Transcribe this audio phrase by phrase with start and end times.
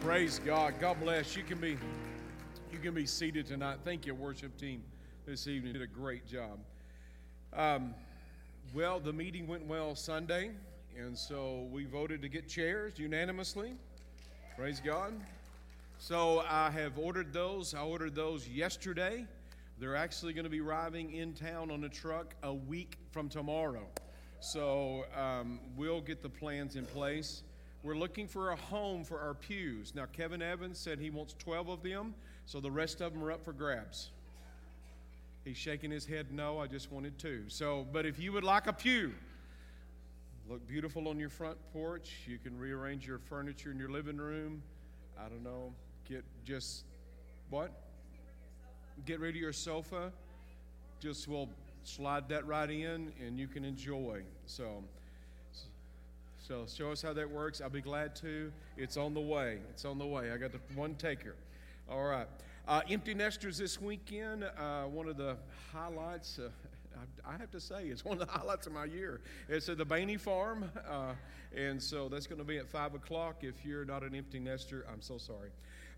[0.00, 0.74] Praise God.
[0.80, 1.36] God bless.
[1.36, 1.76] You can be
[2.72, 3.80] you can be seated tonight.
[3.84, 4.82] Thank you, worship team,
[5.26, 5.74] this evening.
[5.74, 6.58] Did a great job.
[7.52, 7.94] Um,
[8.72, 10.52] well, the meeting went well Sunday,
[10.98, 13.74] and so we voted to get chairs unanimously.
[14.56, 15.12] Praise God.
[15.98, 17.74] So I have ordered those.
[17.74, 19.26] I ordered those yesterday.
[19.78, 23.86] They're actually going to be arriving in town on a truck a week from tomorrow.
[24.40, 27.42] So um, we'll get the plans in place.
[27.82, 29.94] We're looking for a home for our pews.
[29.94, 32.14] Now, Kevin Evans said he wants 12 of them,
[32.44, 34.10] so the rest of them are up for grabs.
[35.44, 37.44] He's shaking his head, no, I just wanted two.
[37.48, 39.14] So, but if you would like a pew,
[40.46, 42.10] look beautiful on your front porch.
[42.26, 44.62] You can rearrange your furniture in your living room.
[45.18, 45.72] I don't know,
[46.06, 46.84] get just
[47.48, 47.72] what?
[49.06, 50.12] Get rid of your sofa.
[51.00, 51.48] Just will
[51.84, 54.22] slide that right in and you can enjoy.
[54.44, 54.84] So,
[56.50, 57.60] so show us how that works.
[57.60, 58.50] I'll be glad to.
[58.76, 59.58] It's on the way.
[59.70, 60.32] It's on the way.
[60.32, 61.36] I got the one taker.
[61.88, 62.26] All right.
[62.66, 64.42] Uh, empty nesters this weekend.
[64.42, 65.36] Uh, one of the
[65.72, 66.40] highlights.
[66.40, 66.48] Uh,
[67.24, 69.20] I have to say, it's one of the highlights of my year.
[69.48, 71.12] It's at the Bainey Farm, uh,
[71.56, 73.44] and so that's going to be at five o'clock.
[73.44, 75.50] If you're not an empty nester, I'm so sorry.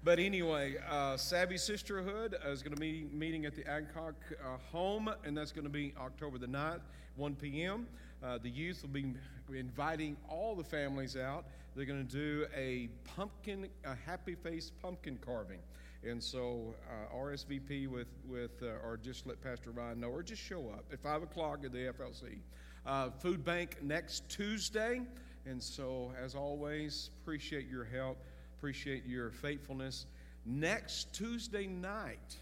[0.04, 5.10] But anyway, uh, Savvy Sisterhood is going to be meeting at the Adcock uh, home,
[5.24, 6.82] and that's going to be October the 9th,
[7.16, 7.86] 1 p.m.
[8.22, 9.14] Uh, the youth will be
[9.52, 11.44] inviting all the families out.
[11.74, 15.58] They're going to do a pumpkin, a happy face pumpkin carving.
[16.04, 20.42] And so uh, RSVP with, with uh, or just let Pastor Ryan know, or just
[20.42, 22.38] show up at 5 o'clock at the FLC.
[22.84, 25.02] Uh, food bank next Tuesday.
[25.46, 28.18] And so, as always, appreciate your help,
[28.58, 30.06] appreciate your faithfulness.
[30.44, 32.36] Next Tuesday night,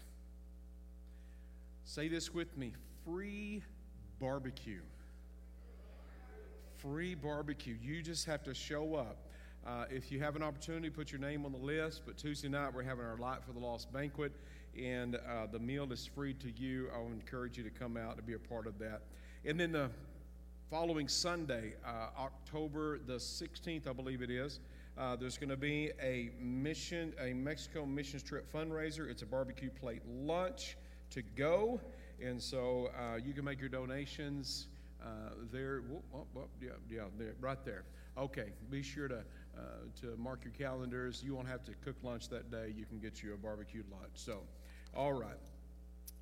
[1.83, 2.73] say this with me
[3.05, 3.63] free
[4.19, 4.81] barbecue
[6.81, 7.77] free barbecue.
[7.79, 9.17] You just have to show up.
[9.65, 12.01] Uh, if you have an opportunity, put your name on the list.
[12.05, 14.31] But Tuesday night, we're having our Light for the Lost banquet,
[14.75, 16.89] and uh, the meal is free to you.
[16.95, 19.03] I would encourage you to come out to be a part of that.
[19.45, 19.91] And then the
[20.71, 24.59] following Sunday, uh, October the 16th, I believe it is,
[24.97, 29.07] uh, there's going to be a mission, a Mexico missions trip fundraiser.
[29.09, 30.77] It's a barbecue plate lunch
[31.11, 31.79] to go,
[32.19, 34.67] and so uh, you can make your donations.
[35.01, 37.83] Uh, there, whoop, whoop, whoop, yeah, yeah, there, right there.
[38.17, 39.23] Okay, be sure to
[39.57, 39.61] uh,
[40.01, 41.21] to mark your calendars.
[41.25, 42.73] You won't have to cook lunch that day.
[42.75, 44.11] You can get you a barbecued lunch.
[44.13, 44.41] So,
[44.95, 45.37] all right.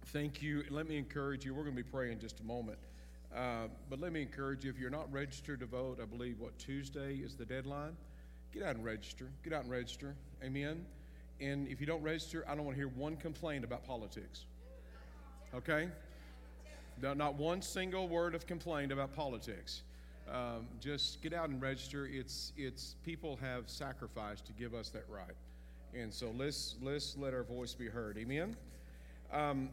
[0.07, 0.63] Thank you.
[0.69, 1.53] Let me encourage you.
[1.53, 2.79] We're going to be praying in just a moment.
[3.35, 6.57] Uh, but let me encourage you if you're not registered to vote, I believe what
[6.57, 7.95] Tuesday is the deadline.
[8.51, 9.29] Get out and register.
[9.43, 10.15] Get out and register.
[10.43, 10.83] Amen.
[11.39, 14.45] And if you don't register, I don't want to hear one complaint about politics.
[15.53, 15.89] Okay?
[17.01, 19.83] Not one single word of complaint about politics.
[20.31, 22.07] Um, just get out and register.
[22.11, 25.35] It's, it's people have sacrificed to give us that right.
[25.93, 28.17] And so let's, let's let our voice be heard.
[28.17, 28.55] Amen?
[29.33, 29.69] Um,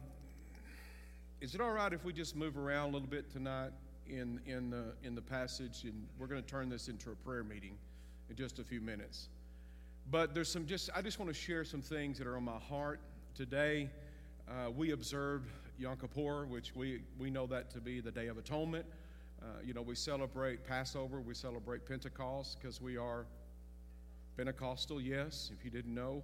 [1.41, 3.71] is it all right if we just move around a little bit tonight
[4.09, 5.83] in, in, the, in the passage?
[5.83, 7.77] And we're going to turn this into a prayer meeting
[8.29, 9.29] in just a few minutes.
[10.09, 12.57] But there's some just, I just want to share some things that are on my
[12.57, 12.99] heart.
[13.35, 13.89] Today,
[14.49, 15.49] uh, we observed
[15.79, 18.85] Yom Kippur, which we, we know that to be the Day of Atonement.
[19.41, 23.25] Uh, you know, we celebrate Passover, we celebrate Pentecost because we are
[24.35, 26.23] Pentecostal, yes, if you didn't know.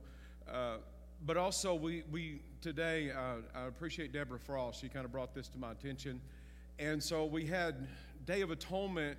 [0.51, 0.77] Uh,
[1.25, 4.81] but also, we, we today, uh, I appreciate Deborah Frost.
[4.81, 6.19] She kind of brought this to my attention.
[6.79, 7.87] And so we had
[8.25, 9.17] Day of Atonement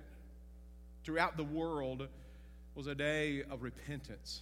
[1.05, 2.07] throughout the world
[2.75, 4.41] was a day of repentance.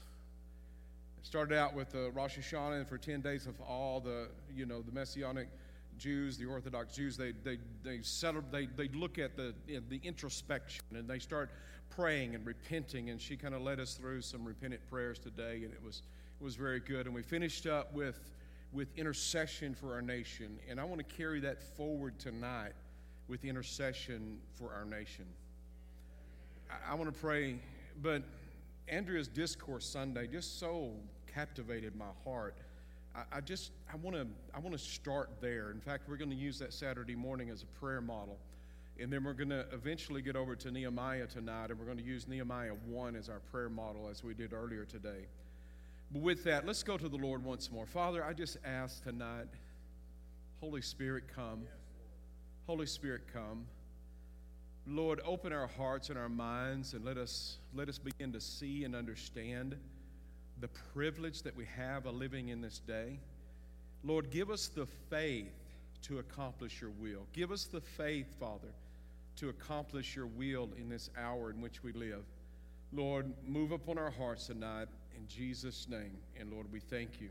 [1.19, 4.81] It started out with Rosh Hashanah, and for 10 days of all the, you know,
[4.81, 5.49] the Messianic
[5.97, 10.83] Jews, the Orthodox Jews, they, they, they, settle, they, they look at the, the introspection
[10.93, 11.49] and they start
[11.89, 13.09] praying and repenting.
[13.09, 16.01] And she kind of led us through some repentant prayers today, and it was,
[16.39, 17.05] it was very good.
[17.05, 18.19] And we finished up with,
[18.71, 20.59] with intercession for our nation.
[20.69, 22.73] And I want to carry that forward tonight
[23.27, 25.25] with intercession for our nation.
[26.69, 27.59] I, I want to pray,
[28.01, 28.23] but
[28.87, 30.91] Andrea's discourse Sunday just so
[31.33, 32.55] captivated my heart.
[33.15, 35.71] I, I just I want to I want to start there.
[35.71, 38.37] In fact, we're going to use that Saturday morning as a prayer model,
[38.99, 42.03] and then we're going to eventually get over to Nehemiah tonight, and we're going to
[42.03, 45.27] use Nehemiah one as our prayer model as we did earlier today.
[46.11, 47.85] But with that, let's go to the Lord once more.
[47.85, 49.47] Father, I just ask tonight,
[50.59, 51.63] Holy Spirit, come.
[52.67, 53.65] Holy Spirit, come.
[54.85, 58.83] Lord, open our hearts and our minds and let us let us begin to see
[58.83, 59.77] and understand
[60.63, 63.19] the privilege that we have of living in this day.
[64.01, 65.51] Lord, give us the faith
[66.03, 67.27] to accomplish your will.
[67.33, 68.69] Give us the faith, Father,
[69.35, 72.23] to accomplish your will in this hour in which we live.
[72.93, 74.87] Lord, move upon our hearts tonight
[75.17, 76.15] in Jesus' name.
[76.39, 77.27] And Lord, we thank you.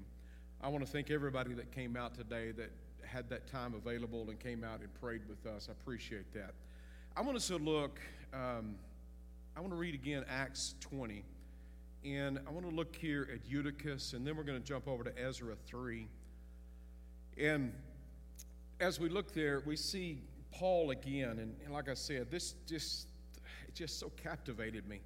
[0.60, 2.70] I want to thank everybody that came out today that
[3.02, 5.70] had that time available and came out and prayed with us.
[5.70, 6.52] I appreciate that.
[7.16, 7.98] I want us to look,
[8.34, 8.74] um,
[9.56, 11.24] I want to read again Acts 20.
[12.04, 15.04] And I want to look here at Eutychus, and then we're going to jump over
[15.04, 16.08] to Ezra 3.
[17.38, 17.72] And
[18.80, 20.18] as we look there, we see
[20.50, 21.38] Paul again.
[21.38, 23.06] And, and like I said, this just,
[23.68, 25.00] it just so captivated me.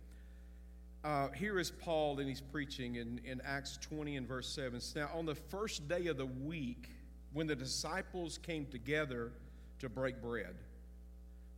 [1.04, 4.81] Uh, here is Paul, and he's preaching in, in Acts 20 and verse 7.
[4.96, 6.88] Now, on the first day of the week,
[7.34, 9.32] when the disciples came together
[9.81, 10.56] to break bread,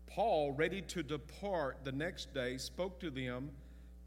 [0.09, 3.51] Paul, ready to depart the next day, spoke to them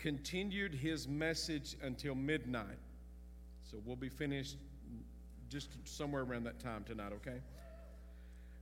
[0.02, 2.80] continued his message until midnight.
[3.70, 4.58] So we'll be finished
[5.48, 7.40] just somewhere around that time tonight, okay?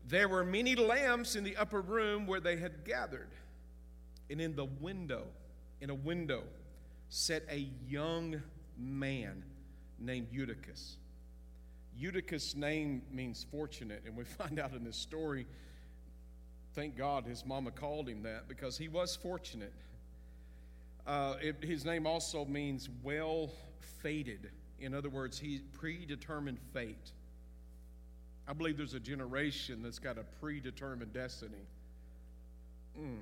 [0.07, 3.29] There were many lamps in the upper room where they had gathered.
[4.29, 5.23] And in the window,
[5.81, 6.43] in a window,
[7.07, 8.41] sat a young
[8.77, 9.43] man
[9.97, 10.97] named Eutychus.
[11.95, 15.45] Eutychus' name means fortunate, and we find out in this story,
[16.75, 19.73] thank God his mama called him that because he was fortunate.
[21.09, 23.49] Uh, it, his name also means well
[24.03, 24.51] fated.
[24.79, 27.13] In other words, he predetermined fate.
[28.47, 31.65] I believe there's a generation that's got a predetermined destiny.
[32.95, 33.21] Mm.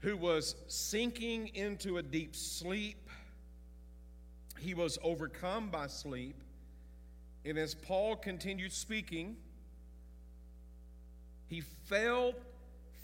[0.00, 3.08] Who was sinking into a deep sleep.
[4.58, 6.36] He was overcome by sleep.
[7.46, 9.38] And as Paul continued speaking,
[11.48, 12.34] he fell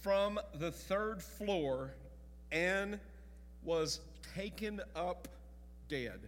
[0.02, 1.94] from the third floor
[2.50, 3.00] and
[3.64, 4.00] was
[4.34, 5.28] taken up
[5.88, 6.20] dead.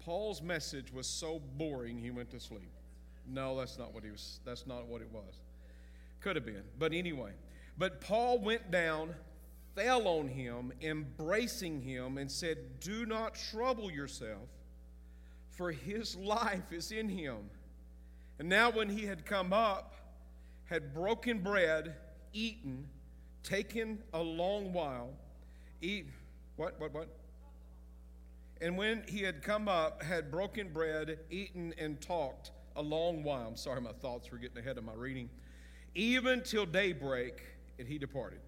[0.00, 2.70] Paul's message was so boring he went to sleep.
[3.26, 5.40] No, that's not what he was that's not what it was.
[6.20, 6.62] Could have been.
[6.78, 7.32] But anyway,
[7.78, 9.14] but Paul went down,
[9.74, 14.48] fell on him, embracing him and said, "Do not trouble yourself,
[15.50, 17.50] for his life is in him."
[18.38, 19.94] And now when he had come up,
[20.66, 21.96] had broken bread,
[22.32, 22.88] eaten,
[23.42, 25.14] taken a long while,
[25.84, 26.06] eat
[26.56, 27.08] what what what?
[28.60, 33.46] And when he had come up had broken bread eaten and talked a long while.
[33.48, 35.28] I'm sorry my thoughts were getting ahead of my reading.
[35.94, 37.42] Even till daybreak
[37.78, 38.40] and he departed.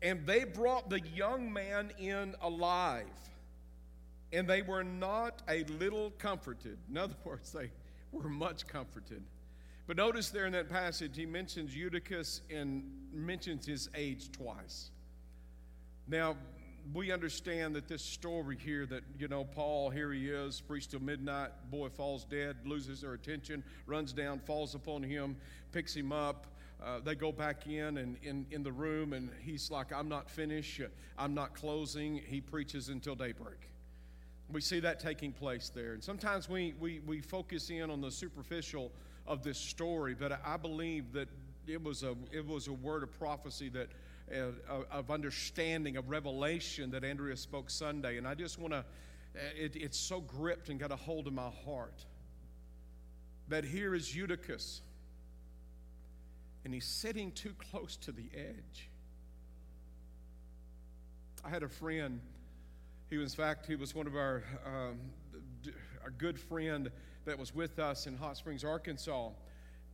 [0.00, 3.06] And they brought the young man in alive
[4.32, 6.78] and they were not a little comforted.
[6.88, 7.70] In other words they
[8.12, 9.22] were much comforted.
[9.86, 14.90] But notice there in that passage he mentions eutychus and mentions his age twice
[16.08, 16.36] now,
[16.94, 21.00] we understand that this story here that, you know, Paul, here he is, preached till
[21.00, 25.36] midnight, boy falls dead, loses their attention, runs down, falls upon him,
[25.70, 26.46] picks him up.
[26.82, 30.30] Uh, they go back in and in, in the room, and he's like, I'm not
[30.30, 30.80] finished,
[31.18, 32.22] I'm not closing.
[32.26, 33.68] He preaches until daybreak.
[34.50, 35.92] We see that taking place there.
[35.92, 38.92] And sometimes we, we, we focus in on the superficial
[39.26, 41.28] of this story, but I believe that
[41.66, 43.88] it was a, it was a word of prophecy that
[44.32, 48.18] of understanding, of revelation that Andrea spoke Sunday.
[48.18, 48.84] And I just want to,
[49.56, 52.04] it, it's so gripped and got a hold of my heart
[53.48, 54.82] that here is Eutychus,
[56.64, 58.90] and he's sitting too close to the edge.
[61.44, 62.20] I had a friend.
[63.08, 64.98] He was, in fact, he was one of our, um,
[66.02, 66.90] our good friend
[67.24, 69.30] that was with us in Hot Springs, Arkansas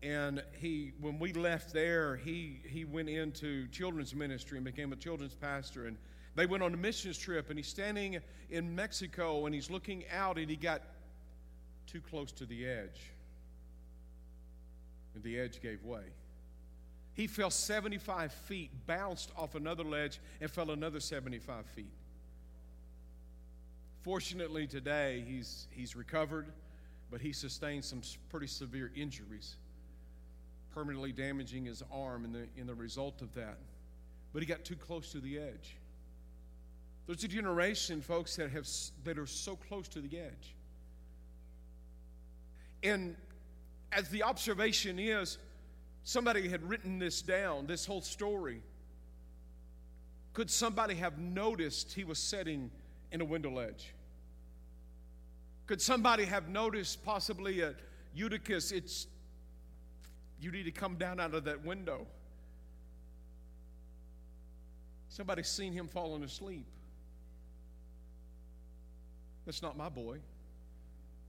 [0.04, 4.96] and he when we left there he he went into children's ministry and became a
[4.96, 5.96] children's pastor and
[6.36, 8.18] they went on a missions trip and he's standing
[8.50, 10.82] in mexico and he's looking out and he got
[11.86, 13.12] too close to the edge.
[15.14, 16.02] And the edge gave way.
[17.14, 21.92] He fell 75 feet bounced off another ledge and fell another 75 feet.
[24.02, 26.46] Fortunately today he's he's recovered
[27.10, 29.56] but he sustained some pretty severe injuries
[30.74, 33.58] permanently damaging his arm in the, in the result of that.
[34.32, 35.76] But he got too close to the edge.
[37.06, 38.66] There's a generation, folks, that, have,
[39.04, 40.54] that are so close to the edge.
[42.82, 43.14] And
[43.92, 45.38] as the observation is,
[46.02, 48.60] somebody had written this down, this whole story.
[50.32, 52.70] Could somebody have noticed he was sitting
[53.12, 53.94] in a window ledge?
[55.66, 57.74] Could somebody have noticed possibly a
[58.14, 58.72] Eutychus?
[58.72, 59.06] It's
[60.44, 62.06] you need to come down out of that window.
[65.08, 66.66] Somebody's seen him falling asleep.
[69.46, 70.18] That's not my boy.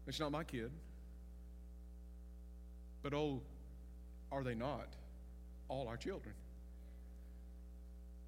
[0.05, 0.69] That's not my kid.
[3.03, 3.39] But oh,
[4.33, 4.89] are they not
[5.69, 6.35] all our children?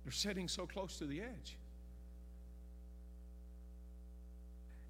[0.06, 1.58] They're sitting so close to the edge.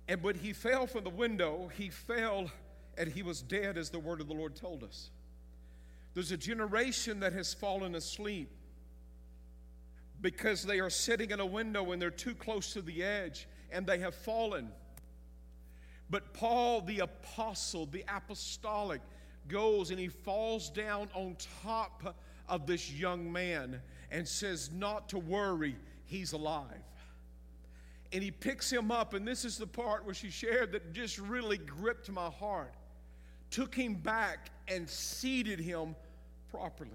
[0.07, 2.51] And when he fell from the window, he fell
[2.99, 5.09] and he was dead, as the word of the Lord told us.
[6.17, 8.49] There's a generation that has fallen asleep
[10.19, 13.85] because they are sitting in a window and they're too close to the edge and
[13.85, 14.71] they have fallen.
[16.09, 19.01] But Paul, the apostle, the apostolic,
[19.47, 22.17] goes and he falls down on top
[22.49, 26.81] of this young man and says, Not to worry, he's alive.
[28.11, 31.19] And he picks him up, and this is the part where she shared that just
[31.19, 32.73] really gripped my heart.
[33.51, 35.95] Took him back and seated him
[36.51, 36.89] properly.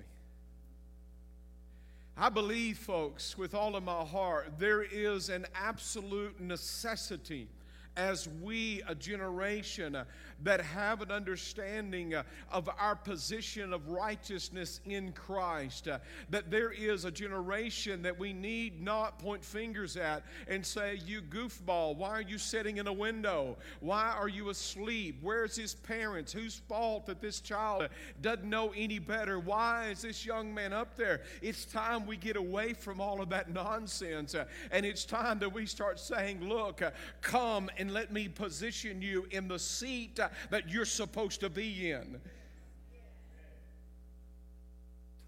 [2.16, 7.48] I believe, folks, with all of my heart, there is an absolute necessity
[7.96, 10.04] as we, a generation uh,
[10.42, 15.98] that have an understanding uh, of our position of righteousness in Christ, uh,
[16.30, 21.20] that there is a generation that we need not point fingers at and say, You
[21.20, 23.56] goofball, why are you sitting in a window?
[23.80, 25.18] Why are you asleep?
[25.20, 26.32] Where's his parents?
[26.32, 27.88] Whose fault that this child
[28.20, 29.38] doesn't know any better?
[29.38, 31.20] Why is this young man up there?
[31.42, 34.34] It's time we get away from all of that nonsense.
[34.70, 36.82] And it's time that we start saying, Look,
[37.20, 40.20] come and let me position you in the seat
[40.50, 42.20] that you're supposed to be in.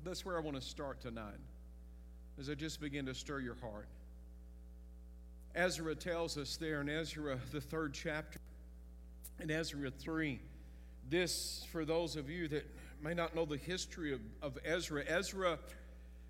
[0.04, 1.40] That's where I want to start tonight,
[2.38, 3.88] as I just begin to stir your heart.
[5.56, 8.38] Ezra tells us there in Ezra, the third chapter,
[9.40, 10.38] in Ezra 3,
[11.10, 15.58] this, for those of you that may not know the history of, of Ezra, Ezra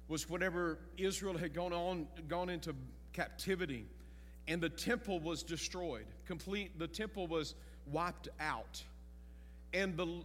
[0.09, 2.75] was whenever Israel had gone on, gone into
[3.13, 3.85] captivity
[4.47, 6.07] and the temple was destroyed.
[6.27, 7.55] Complete, the temple was
[7.91, 8.83] wiped out.
[9.73, 10.23] And the,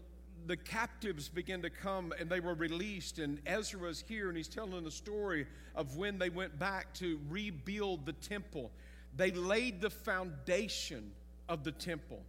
[0.48, 3.20] the captives began to come and they were released.
[3.20, 8.06] And Ezra's here and he's telling the story of when they went back to rebuild
[8.06, 8.72] the temple.
[9.16, 11.12] They laid the foundation
[11.48, 12.22] of the temple.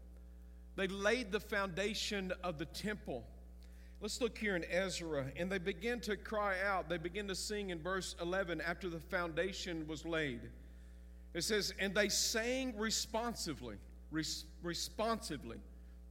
[0.76, 3.24] They laid the foundation of the temple.
[4.00, 6.88] Let's look here in Ezra, and they begin to cry out.
[6.88, 10.40] They begin to sing in verse 11 after the foundation was laid.
[11.32, 13.76] It says, and they sang responsively.
[14.10, 15.58] Res- responsively.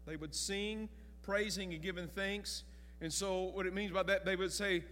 [0.06, 0.90] They would sing,
[1.22, 2.64] praising and giving thanks.
[3.02, 4.84] And so, what it means by that, they would say,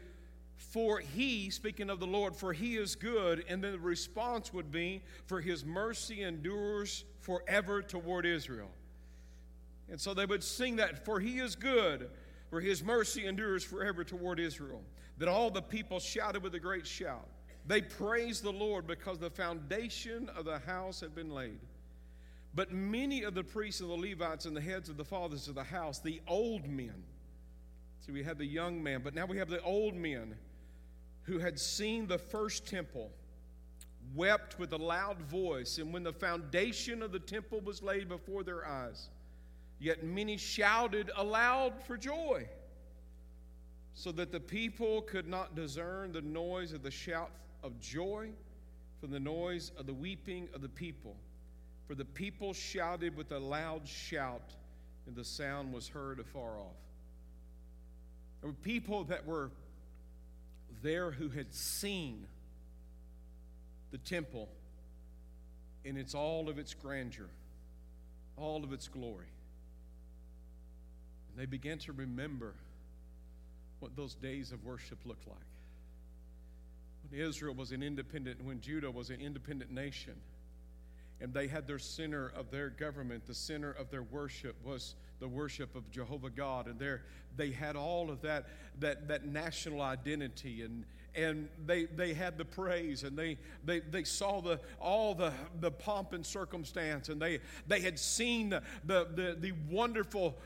[0.55, 3.45] For he, speaking of the Lord, for he is good.
[3.47, 8.69] And then the response would be, For his mercy endures forever toward Israel.
[9.89, 12.09] And so they would sing that, For he is good,
[12.49, 14.83] for his mercy endures forever toward Israel.
[15.17, 17.27] That all the people shouted with a great shout.
[17.67, 21.59] They praised the Lord because the foundation of the house had been laid.
[22.55, 25.55] But many of the priests and the Levites and the heads of the fathers of
[25.55, 27.03] the house, the old men,
[27.99, 30.35] see, we had the young man, but now we have the old men
[31.23, 33.11] who had seen the first temple,
[34.15, 35.77] wept with a loud voice.
[35.77, 39.09] And when the foundation of the temple was laid before their eyes,
[39.77, 42.47] yet many shouted aloud for joy,
[43.93, 47.29] so that the people could not discern the noise of the shout
[47.63, 48.29] of joy
[48.99, 51.15] from the noise of the weeping of the people.
[51.87, 54.53] For the people shouted with a loud shout,
[55.05, 56.75] and the sound was heard afar off.
[58.41, 59.51] There were people that were
[60.83, 62.25] there who had seen
[63.91, 64.49] the temple
[65.85, 67.29] in its all of its grandeur,
[68.35, 69.27] all of its glory.
[71.29, 72.53] And they began to remember
[73.79, 75.37] what those days of worship looked like
[77.09, 80.13] when Israel was an independent, when Judah was an independent nation,
[81.19, 85.27] and they had their center of their government, the center of their worship was the
[85.27, 87.03] worship of Jehovah God, and there
[87.35, 88.47] they had all of that
[88.79, 90.85] that that national identity and
[91.15, 95.71] and they they had the praise and they they, they saw the all the the
[95.71, 100.37] pomp and circumstance and they they had seen the the the, the wonderful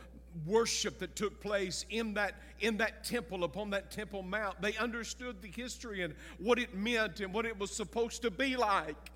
[0.45, 4.61] worship that took place in that, in that temple, upon that temple mount.
[4.61, 8.55] They understood the history and what it meant and what it was supposed to be
[8.55, 9.11] like.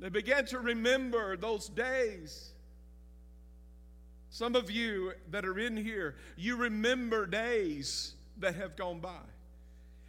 [0.00, 2.50] They began to remember those days.
[4.30, 9.20] Some of you that are in here, you remember days that have gone by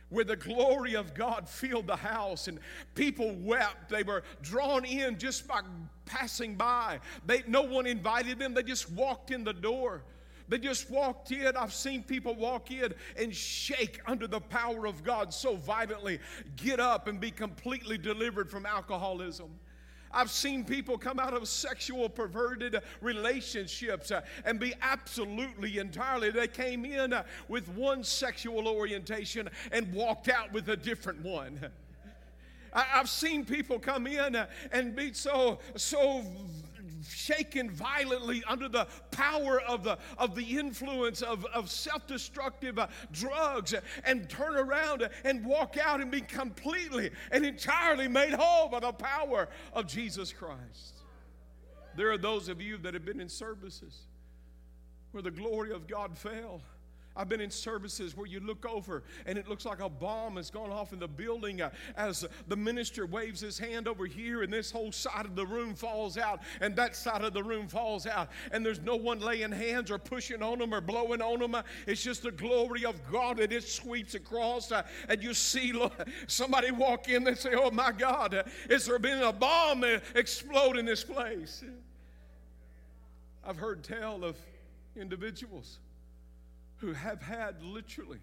[0.10, 2.60] where the glory of God filled the house and
[2.94, 3.90] people wept.
[3.90, 5.62] They were drawn in just by
[6.06, 7.00] passing by.
[7.26, 10.04] They, no one invited them, they just walked in the door.
[10.48, 11.58] They just walked in.
[11.58, 16.20] I've seen people walk in and shake under the power of God so violently,
[16.56, 19.50] get up and be completely delivered from alcoholism.
[20.16, 26.32] I've seen people come out of sexual perverted relationships uh, and be absolutely entirely.
[26.32, 31.60] They came in uh, with one sexual orientation and walked out with a different one.
[32.74, 36.24] I, have seen people come in uh, and be so, so
[37.08, 42.88] shaken violently under the power of the, of the influence of, of self destructive uh,
[43.12, 48.80] drugs and turn around and walk out and be completely and entirely made whole by
[48.80, 51.04] the power of Jesus Christ.
[51.96, 54.02] There are those of you that have been in services
[55.12, 56.62] where the glory of God fell
[57.18, 60.50] I've been in services where you look over and it looks like a bomb has
[60.50, 64.52] gone off in the building uh, as the minister waves his hand over here and
[64.52, 68.06] this whole side of the room falls out and that side of the room falls
[68.06, 71.56] out and there's no one laying hands or pushing on them or blowing on them.
[71.56, 75.74] Uh, it's just the glory of God that it sweeps across uh, and you see
[76.28, 80.86] somebody walk in and say, Oh my God, is there been a bomb explode in
[80.86, 81.64] this place?
[83.46, 84.36] I've heard tell of
[84.96, 85.80] individuals
[86.78, 88.20] who have had literally,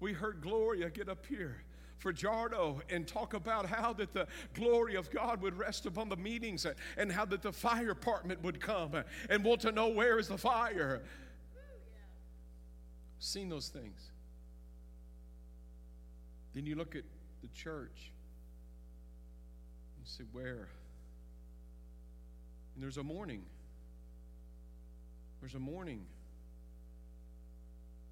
[0.00, 1.62] we heard Gloria get up here
[1.98, 6.16] for Jardo and talk about how that the glory of God would rest upon the
[6.16, 6.66] meetings
[6.96, 8.92] and how that the fire department would come
[9.28, 11.02] and want to know where is the fire.
[13.18, 14.10] Seen those things.
[16.54, 17.02] Then you look at
[17.42, 18.12] the church
[19.96, 20.68] and say, where?
[22.74, 23.42] And there's a mourning.
[25.40, 26.06] There's a mourning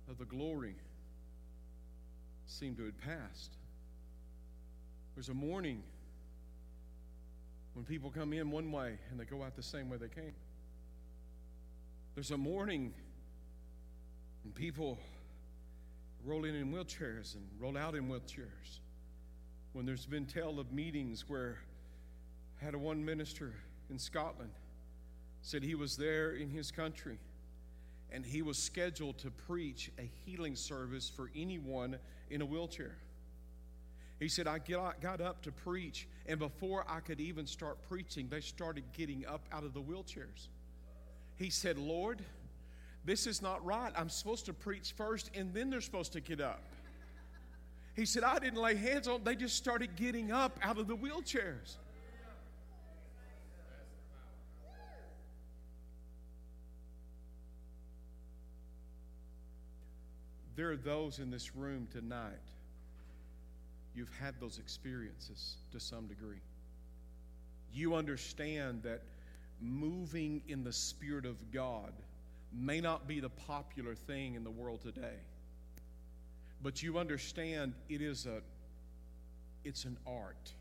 [0.09, 0.75] of the glory
[2.47, 3.57] seemed to have passed.
[5.15, 5.83] There's a morning
[7.75, 10.35] when people come in one way and they go out the same way they came.
[12.15, 12.95] There's a morning
[14.43, 14.99] when people
[16.25, 18.81] roll in in wheelchairs and roll out in wheelchairs.
[19.73, 21.59] When there's been tale of meetings where
[22.57, 23.53] had a one minister
[23.91, 24.53] in Scotland
[25.43, 27.19] said he was there in his country
[28.13, 31.99] and he was scheduled to preach a healing service for anyone
[32.31, 32.97] in a wheelchair.
[34.19, 38.41] He said, I got up to preach, and before I could even start preaching, they
[38.41, 40.49] started getting up out of the wheelchairs.
[41.37, 42.23] He said, Lord,
[43.05, 43.93] this is not right.
[43.95, 46.63] I'm supposed to preach first, and then they're supposed to get up.
[47.95, 50.87] He said, I didn't lay hands on them, they just started getting up out of
[50.87, 51.77] the wheelchairs.
[60.57, 62.33] There are those in this room tonight,
[63.95, 66.41] you've had those experiences to some degree.
[67.73, 69.03] You understand that
[69.61, 71.93] moving in the Spirit of God
[72.53, 75.19] may not be the popular thing in the world today.
[76.63, 78.41] But you understand it is a
[79.63, 80.53] it's an art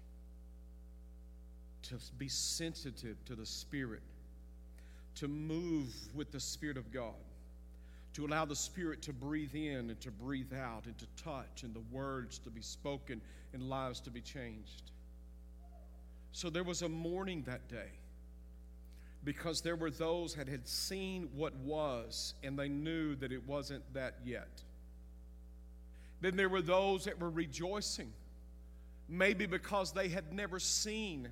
[1.84, 4.02] to be sensitive to the Spirit,
[5.16, 7.14] to move with the Spirit of God
[8.16, 11.74] to allow the Spirit to breathe in and to breathe out and to touch and
[11.74, 13.22] the words to be spoken
[13.54, 14.92] and lives to be changed.
[16.32, 17.92] So there was a mourning that day
[19.26, 23.84] because there were those that had seen what was and they knew that it wasn't
[23.94, 24.62] that yet.
[26.22, 28.14] Then there were those that were rejoicing,
[29.10, 31.28] maybe because they had never seen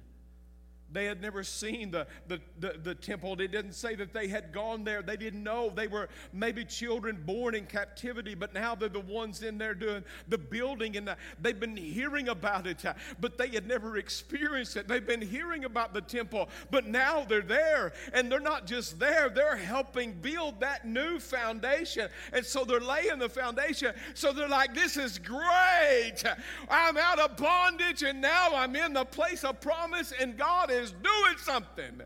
[0.93, 3.33] they had never seen the, the, the, the, temple.
[3.41, 5.01] It didn't say that they had gone there.
[5.01, 5.71] They didn't know.
[5.75, 10.03] They were maybe children born in captivity, but now they're the ones in there doing
[10.27, 14.77] the building, and the, they've been hearing about it, uh, but they had never experienced
[14.77, 14.87] it.
[14.87, 19.29] They've been hearing about the temple, but now they're there, and they're not just there,
[19.29, 22.09] they're helping build that new foundation.
[22.31, 23.93] And so they're laying the foundation.
[24.13, 26.23] So they're like, This is great.
[26.69, 30.82] I'm out of bondage, and now I'm in the place of promise, and God is
[30.83, 32.01] is doing something.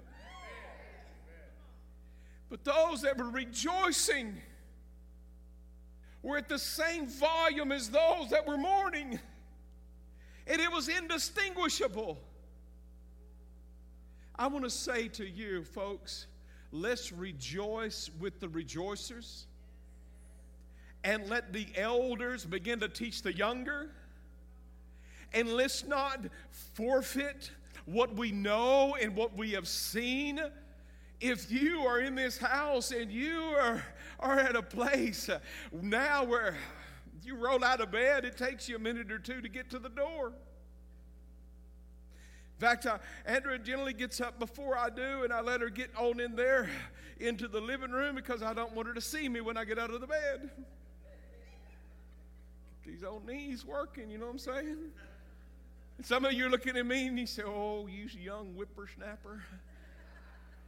[2.49, 4.37] But those that were rejoicing
[6.21, 9.19] were at the same volume as those that were mourning,
[10.45, 12.17] and it was indistinguishable.
[14.35, 16.27] I want to say to you, folks,
[16.71, 19.45] let's rejoice with the rejoicers
[21.03, 23.89] and let the elders begin to teach the younger.
[25.33, 26.19] And let's not
[26.75, 27.51] forfeit
[27.88, 30.39] what we know and what we have seen.
[31.19, 33.84] If you are in this house and you are,
[34.19, 35.30] are at a place
[35.71, 36.56] now where
[37.23, 39.80] you roll out of bed, it takes you a minute or two to get to
[39.80, 40.34] the door.
[42.60, 45.69] In fact, uh, I, Andrea generally gets up before I do, and I let her
[45.69, 46.69] get on in there
[47.19, 49.80] into the living room because I don't want her to see me when I get
[49.80, 50.50] out of the bed.
[52.86, 54.78] These old knees working, you know what I'm saying?
[56.03, 59.43] Some of you are looking at me and you say, Oh, you young whippersnapper.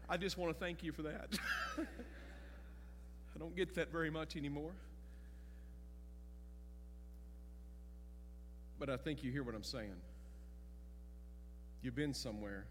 [0.09, 1.37] I just want to thank you for that.
[1.77, 4.71] I don't get that very much anymore.
[8.79, 9.93] But I think you hear what I'm saying.
[11.83, 12.65] You've been somewhere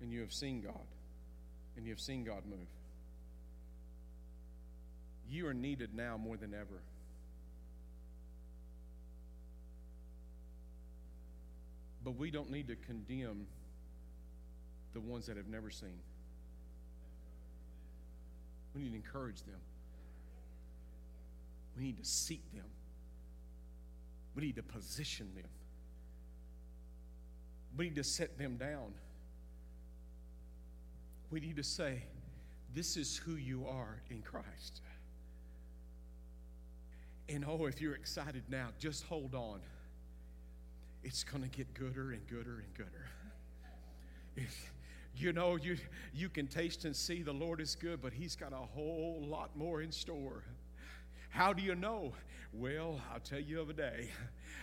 [0.00, 0.74] and you have seen God
[1.76, 2.58] and you have seen God move.
[5.30, 6.82] You are needed now more than ever.
[12.08, 13.46] But we don't need to condemn
[14.94, 16.00] the ones that have never seen.
[18.74, 19.60] We need to encourage them.
[21.76, 22.64] We need to seek them.
[24.34, 25.50] We need to position them.
[27.76, 28.94] We need to set them down.
[31.30, 32.04] We need to say,
[32.74, 34.80] This is who you are in Christ.
[37.28, 39.60] And oh, if you're excited now, just hold on.
[41.08, 44.46] It's going to get gooder and gooder and gooder.
[45.16, 45.78] You know, you,
[46.12, 49.56] you can taste and see the Lord is good, but He's got a whole lot
[49.56, 50.44] more in store.
[51.30, 52.12] How do you know?
[52.52, 54.10] Well, I'll tell you of a day.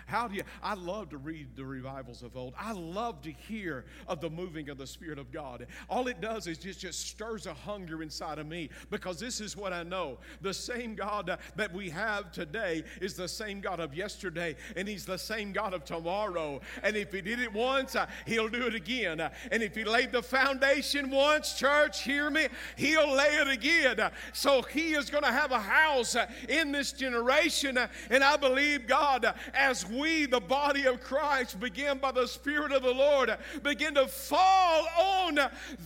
[0.07, 0.43] How do you?
[0.61, 2.53] I love to read the revivals of old.
[2.59, 5.67] I love to hear of the moving of the Spirit of God.
[5.89, 9.57] All it does is just, just stirs a hunger inside of me because this is
[9.57, 10.19] what I know.
[10.41, 15.05] The same God that we have today is the same God of yesterday, and He's
[15.05, 16.61] the same God of tomorrow.
[16.83, 19.19] And if He did it once, uh, He'll do it again.
[19.19, 23.99] Uh, and if He laid the foundation once, church, hear me, He'll lay it again.
[23.99, 26.15] Uh, so He is going to have a house
[26.47, 27.77] in this generation.
[28.09, 32.83] And I believe, God, as we, the body of Christ, begin by the Spirit of
[32.83, 35.39] the Lord, begin to fall on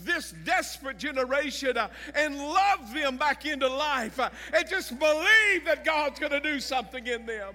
[0.04, 1.76] this desperate generation
[2.14, 7.06] and love them back into life and just believe that God's going to do something
[7.06, 7.54] in them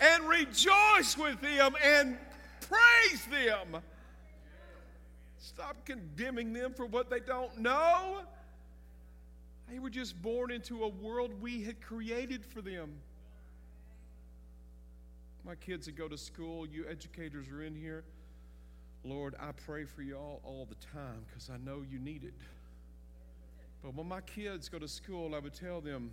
[0.00, 2.18] and rejoice with them and
[2.60, 3.80] praise them.
[5.38, 8.18] Stop condemning them for what they don't know.
[9.70, 12.92] They were just born into a world we had created for them.
[15.46, 18.02] My kids that go to school, you educators are in here.
[19.04, 22.34] Lord, I pray for you all all the time because I know you need it.
[23.80, 26.10] But when my kids go to school, I would tell them,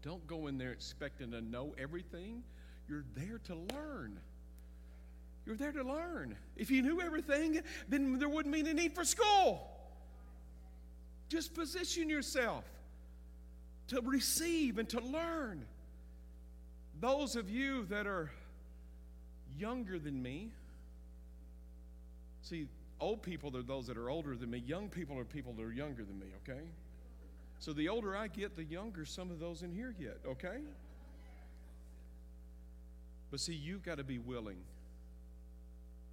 [0.00, 2.42] don't go in there expecting to know everything.
[2.88, 4.18] You're there to learn.
[5.44, 6.34] You're there to learn.
[6.56, 9.68] If you knew everything, then there wouldn't be any need for school.
[11.28, 12.64] Just position yourself
[13.88, 15.66] to receive and to learn.
[17.02, 18.30] Those of you that are
[19.58, 20.52] younger than me,
[22.42, 22.68] see,
[23.00, 24.58] old people are those that are older than me.
[24.58, 26.60] Young people are people that are younger than me, okay?
[27.58, 30.58] So the older I get, the younger some of those in here get, okay?
[33.32, 34.58] But see, you've got to be willing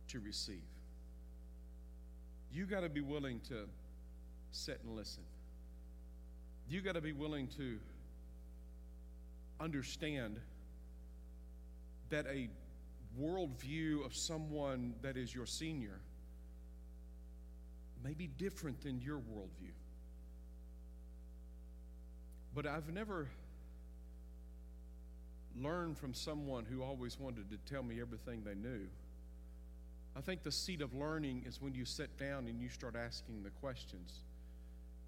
[0.08, 0.58] to receive.
[2.52, 3.68] You got to be willing to
[4.52, 5.22] sit and listen.
[6.68, 7.78] You got to be willing to
[9.60, 10.40] understand
[12.10, 12.50] that a
[13.20, 16.00] worldview of someone that is your senior
[18.04, 19.74] may be different than your worldview.
[22.54, 23.28] But I've never
[25.56, 28.88] learned from someone who always wanted to tell me everything they knew.
[30.16, 33.44] I think the seat of learning is when you sit down and you start asking
[33.44, 34.20] the questions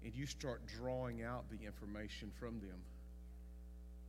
[0.04, 2.78] and you start drawing out the information from them.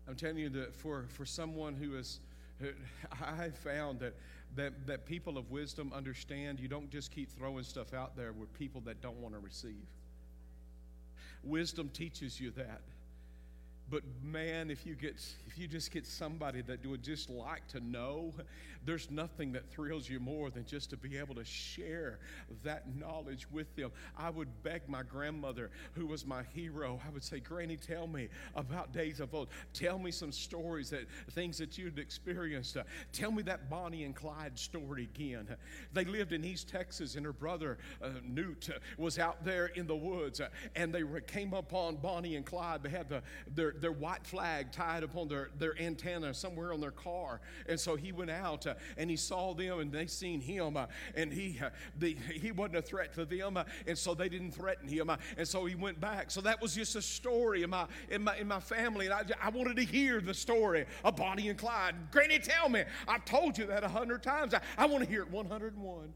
[0.08, 2.19] I'm telling you that for, for someone who is
[3.22, 4.16] I found that,
[4.56, 8.54] that, that people of wisdom understand you don't just keep throwing stuff out there with
[8.54, 9.86] people that don't want to receive.
[11.44, 12.82] Wisdom teaches you that.
[13.93, 17.79] But man, if you get if you just get somebody that would just like to
[17.79, 18.34] know,
[18.86, 22.17] there's nothing that thrills you more than just to be able to share
[22.63, 23.91] that knowledge with them.
[24.17, 28.29] I would beg my grandmother, who was my hero, I would say, Granny, tell me
[28.56, 29.49] about days of old.
[29.73, 32.77] Tell me some stories that things that you'd experienced.
[33.12, 35.47] Tell me that Bonnie and Clyde story again.
[35.93, 39.88] They lived in East Texas, and her brother uh, Newt uh, was out there in
[39.88, 42.84] the woods, uh, and they came upon Bonnie and Clyde.
[42.84, 43.21] They had the,
[43.56, 47.41] their, their white flag tied upon their, their antenna somewhere on their car.
[47.67, 50.78] And so he went out uh, and he saw them and they seen him.
[50.78, 51.69] Uh, and he, uh,
[52.00, 53.58] the, he wasn't a threat to them.
[53.58, 55.10] Uh, and so they didn't threaten him.
[55.10, 56.32] Uh, and so he went back.
[56.32, 59.08] So that was just a story in my, in my, in my family.
[59.08, 61.96] And I, I wanted to hear the story of Bonnie and Clyde.
[62.10, 62.86] Granny, tell me.
[63.06, 64.54] I've told you that a hundred times.
[64.54, 66.13] I, I want to hear it 101.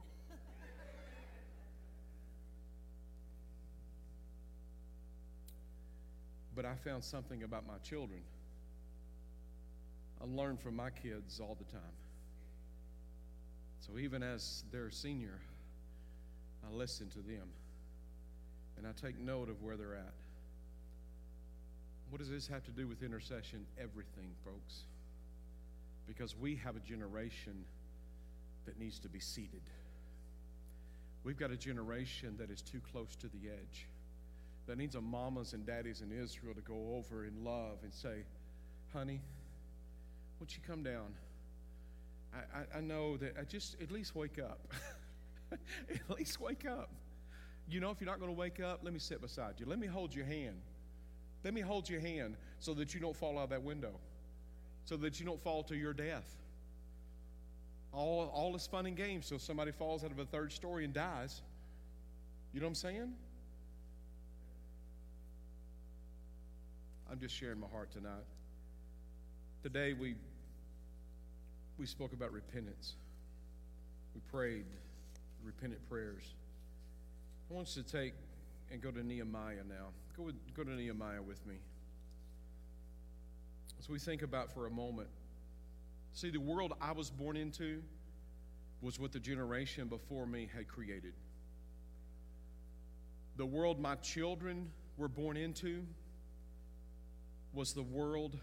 [6.58, 8.20] But I found something about my children.
[10.20, 11.96] I learn from my kids all the time.
[13.80, 15.40] So even as their senior,
[16.68, 17.48] I listen to them
[18.76, 20.14] and I take note of where they're at.
[22.10, 23.64] What does this have to do with intercession?
[23.80, 24.82] Everything, folks.
[26.08, 27.66] Because we have a generation
[28.66, 29.62] that needs to be seated.
[31.24, 33.86] We've got a generation that is too close to the edge.
[34.68, 38.24] That needs a mamas and daddies in Israel to go over in love and say,
[38.94, 39.22] honey,
[40.40, 41.14] won't you come down?
[42.34, 44.60] I, I, I know that I just at least wake up.
[45.52, 46.90] at least wake up.
[47.70, 49.66] You know, if you're not going to wake up, let me sit beside you.
[49.66, 50.58] Let me hold your hand.
[51.44, 53.94] Let me hold your hand so that you don't fall out of that window,
[54.86, 56.28] so that you don't fall to your death.
[57.94, 60.94] All, all is fun and games till somebody falls out of a third story and
[60.94, 61.42] dies.
[62.54, 63.14] You know what I'm saying?
[67.10, 68.26] I'm just sharing my heart tonight.
[69.64, 70.16] Today we
[71.78, 72.96] we spoke about repentance.
[74.14, 74.66] We prayed
[75.44, 76.24] repentant prayers.
[77.50, 78.14] I want us to take
[78.72, 79.90] and go to Nehemiah now.
[80.18, 81.56] Go, with, go to Nehemiah with me.
[83.80, 85.08] As we think about for a moment,
[86.14, 87.82] see, the world I was born into
[88.82, 91.14] was what the generation before me had created.
[93.38, 95.84] The world my children were born into
[97.58, 98.38] was the world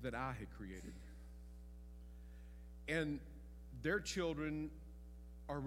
[0.00, 0.94] that I had created.
[2.88, 3.20] And
[3.82, 4.70] their children
[5.50, 5.62] are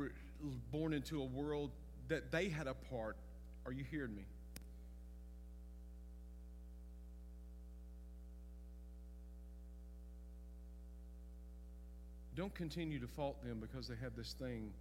[0.72, 1.70] born into a world
[2.08, 3.18] that they had a part.
[3.68, 4.24] Are you hearing me?
[12.36, 14.72] Don't continue to fault them because they have this thing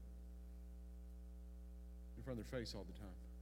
[2.17, 3.34] in front of their face all the time.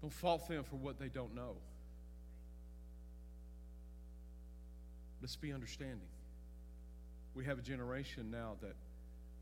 [0.00, 1.56] Don't fault them for what they don't know.
[5.20, 6.08] Let's be understanding.
[7.34, 8.74] We have a generation now that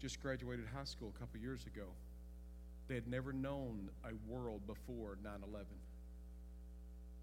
[0.01, 1.87] just graduated high school a couple years ago.
[2.88, 5.66] They had never known a world before 9 11.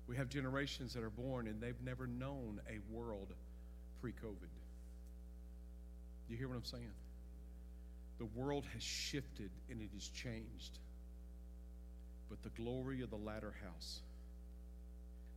[0.08, 3.34] We have generations that are born and they've never known a world
[4.02, 4.52] pre COVID.
[6.28, 6.91] Do you hear what I'm saying?
[8.17, 10.80] The world has shifted and it has changed.
[12.30, 14.02] But the glory of the latter house,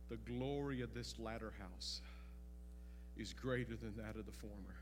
[0.09, 2.01] the glory of this latter house,
[3.17, 4.75] is greater than that of the former.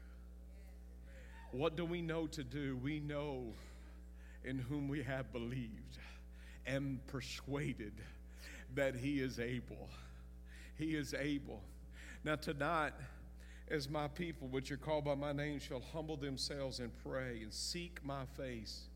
[1.51, 2.77] What do we know to do?
[2.83, 3.53] We know
[4.43, 5.97] in whom we have believed
[6.65, 7.93] and persuaded
[8.75, 9.89] that He is able.
[10.77, 11.61] He is able.
[12.23, 12.93] Now, tonight,
[13.69, 17.53] as my people, which are called by my name, shall humble themselves and pray and
[17.53, 18.87] seek my face,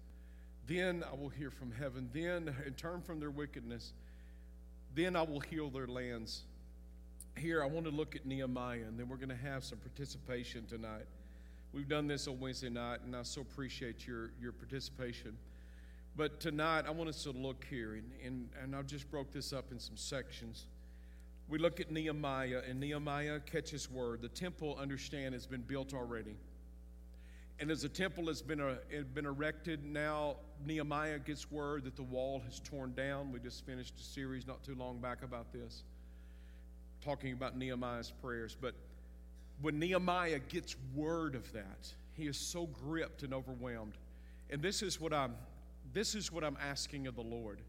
[0.71, 2.09] then I will hear from heaven.
[2.13, 3.93] Then, and turn from their wickedness,
[4.95, 6.43] then I will heal their lands.
[7.37, 10.65] Here, I want to look at Nehemiah, and then we're going to have some participation
[10.67, 11.05] tonight.
[11.73, 15.37] We've done this on Wednesday night, and I so appreciate your, your participation.
[16.15, 19.53] But tonight, I want us to look here, and, and, and I just broke this
[19.53, 20.65] up in some sections.
[21.47, 24.21] We look at Nehemiah, and Nehemiah catches word.
[24.21, 26.35] The temple, understand, has been built already.
[27.61, 28.77] And as the temple has been, uh,
[29.13, 33.31] been erected, now Nehemiah gets word that the wall has torn down.
[33.31, 35.83] We just finished a series not too long back about this,
[37.01, 38.57] talking about Nehemiah's prayers.
[38.59, 38.73] But
[39.61, 43.93] when Nehemiah gets word of that, he is so gripped and overwhelmed.
[44.49, 45.35] And this is what I'm
[45.93, 47.59] this is what I'm asking of the Lord.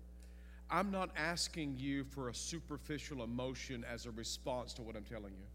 [0.70, 5.34] I'm not asking you for a superficial emotion as a response to what I'm telling
[5.34, 5.46] you.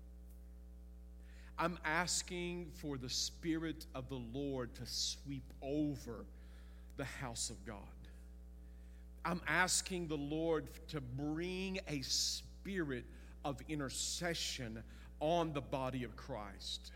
[1.60, 6.26] I'm asking for the Spirit of the Lord to sweep over
[6.98, 7.78] the house of God.
[9.26, 13.06] I'm asking the Lord to bring a spirit
[13.44, 14.84] of intercession
[15.20, 16.92] on the body of Christ.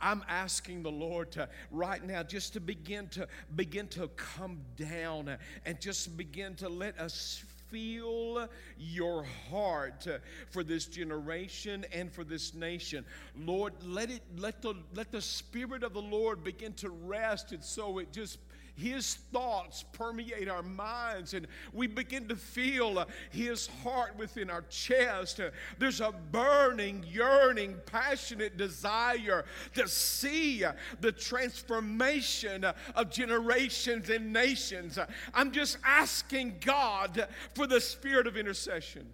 [0.00, 3.26] I'm asking the Lord to right now just to begin to
[3.56, 10.06] begin to come down and just begin to let us feel your heart
[10.50, 13.04] for this generation and for this nation.
[13.36, 17.62] Lord, let it let the let the spirit of the Lord begin to rest and
[17.62, 18.38] so it just
[18.78, 24.62] his thoughts permeate our minds, and we begin to feel uh, His heart within our
[24.70, 25.40] chest.
[25.40, 32.64] Uh, there's a burning, yearning, passionate desire to see uh, the transformation
[32.94, 34.96] of generations and nations.
[35.34, 39.08] I'm just asking God for the spirit of intercession,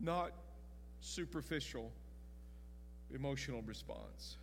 [0.00, 0.32] not
[1.00, 1.92] superficial
[3.14, 4.36] emotional response.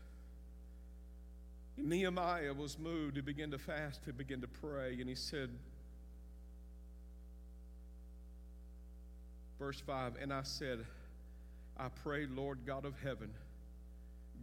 [1.77, 3.15] Nehemiah was moved.
[3.15, 5.49] He began to fast, he began to pray, and he said,
[9.59, 10.85] verse 5 And I said,
[11.77, 13.31] I pray, Lord God of heaven,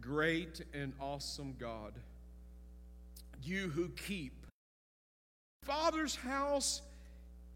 [0.01, 1.93] great and awesome God,
[3.43, 4.33] you who keep
[5.63, 6.81] Father's house,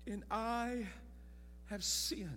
[0.08, 0.86] and I
[1.66, 2.30] have sinned.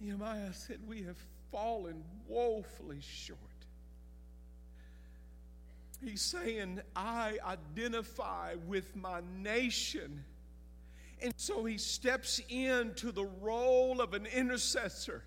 [0.00, 1.16] Nehemiah said, We have
[1.50, 3.38] fallen woefully short.
[6.04, 10.24] He's saying, I identify with my nation.
[11.20, 15.22] And so he steps into the role of an intercessor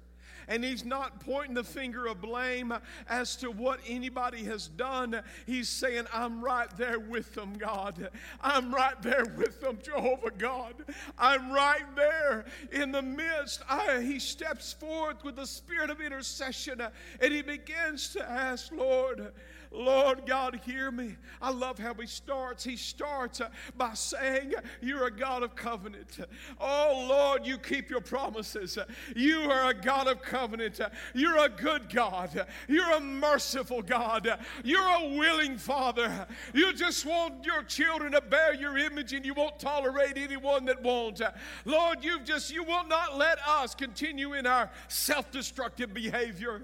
[0.47, 2.73] and he's not pointing the finger of blame
[3.09, 5.21] as to what anybody has done.
[5.45, 8.09] He's saying, I'm right there with them, God.
[8.41, 10.73] I'm right there with them, Jehovah God.
[11.17, 13.61] I'm right there in the midst.
[13.69, 16.81] I, he steps forth with the spirit of intercession
[17.19, 19.31] and he begins to ask, Lord,
[19.75, 21.15] Lord God, hear me.
[21.41, 22.63] I love how he starts.
[22.63, 26.19] He starts uh, by saying, You're a God of covenant.
[26.59, 28.77] Oh, Lord, you keep your promises.
[29.15, 30.79] You are a God of covenant.
[31.13, 32.45] You're a good God.
[32.67, 34.39] You're a merciful God.
[34.63, 36.27] You're a willing Father.
[36.53, 40.81] You just want your children to bear your image and you won't tolerate anyone that
[40.81, 41.21] won't.
[41.65, 46.61] Lord, you've just, you will not let us continue in our self destructive behavior.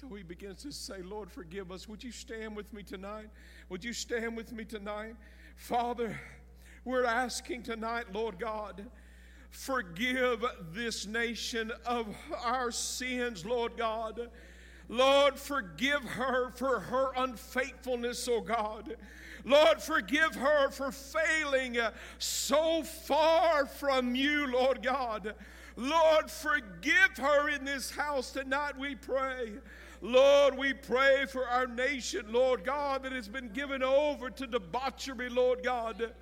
[0.00, 1.88] So he begins to say, Lord, forgive us.
[1.88, 3.30] Would you stand with me tonight?
[3.68, 5.16] Would you stand with me tonight?
[5.56, 6.16] Father,
[6.84, 8.86] we're asking tonight, Lord God,
[9.50, 12.06] forgive this nation of
[12.44, 14.30] our sins, Lord God.
[14.88, 18.94] Lord, forgive her for her unfaithfulness, oh God.
[19.44, 21.76] Lord, forgive her for failing
[22.18, 25.34] so far from you, Lord God.
[25.74, 29.52] Lord, forgive her in this house tonight, we pray.
[30.00, 35.28] Lord, we pray for our nation, Lord God, that has been given over to debauchery,
[35.28, 36.12] Lord God.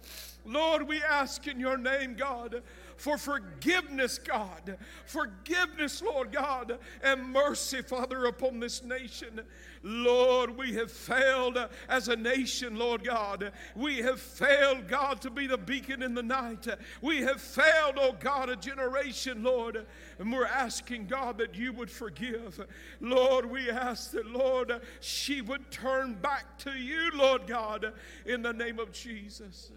[0.47, 2.63] Lord, we ask in your name, God,
[2.97, 4.79] for forgiveness, God.
[5.05, 9.43] Forgiveness, Lord God, and mercy, Father, upon this nation.
[9.89, 11.57] Lord, we have failed
[11.89, 13.53] as a nation, Lord God.
[13.77, 16.67] We have failed, God, to be the beacon in the night.
[17.01, 19.87] We have failed, oh God, a generation, Lord.
[20.19, 22.67] And we're asking, God, that you would forgive.
[23.01, 27.93] Lord, we ask that, Lord, she would turn back to you, Lord God,
[28.25, 29.71] in the name of Jesus.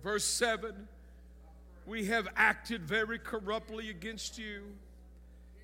[0.00, 0.86] Verse 7
[1.86, 4.62] We have acted very corruptly against you,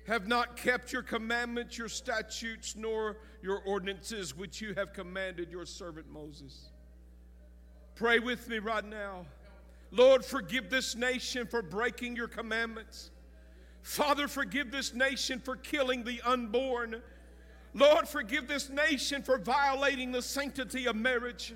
[0.07, 5.65] have not kept your commandments, your statutes, nor your ordinances, which you have commanded your
[5.65, 6.69] servant Moses.
[7.95, 9.25] Pray with me right now.
[9.91, 13.11] Lord, forgive this nation for breaking your commandments.
[13.81, 17.01] Father, forgive this nation for killing the unborn.
[17.73, 21.53] Lord, forgive this nation for violating the sanctity of marriage.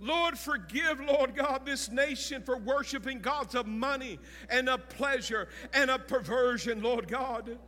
[0.00, 5.90] Lord, forgive, Lord God, this nation for worshiping gods of money and of pleasure and
[5.90, 7.58] of perversion, Lord God.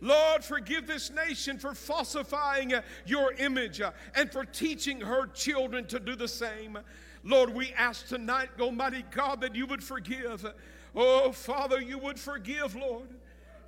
[0.00, 2.74] Lord, forgive this nation for falsifying
[3.06, 3.80] your image
[4.14, 6.78] and for teaching her children to do the same.
[7.24, 10.46] Lord, we ask tonight, Almighty God, that you would forgive.
[10.94, 13.08] Oh, Father, you would forgive, Lord.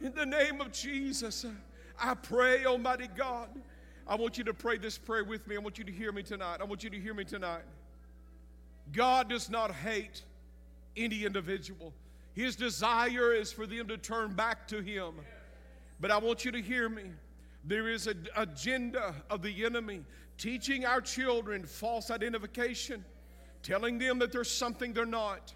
[0.00, 1.46] In the name of Jesus,
[2.00, 3.48] I pray, Almighty God.
[4.06, 5.56] I want you to pray this prayer with me.
[5.56, 6.58] I want you to hear me tonight.
[6.60, 7.62] I want you to hear me tonight.
[8.92, 10.22] God does not hate
[10.96, 11.92] any individual.
[12.34, 15.14] His desire is for them to turn back to Him.
[16.00, 17.04] But I want you to hear me.
[17.64, 20.04] There is an agenda of the enemy
[20.38, 23.04] teaching our children false identification,
[23.62, 25.52] telling them that there's something they're not.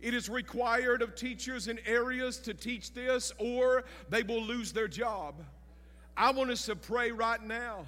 [0.00, 4.88] It is required of teachers in areas to teach this, or they will lose their
[4.88, 5.34] job.
[6.16, 7.86] I want us to pray right now.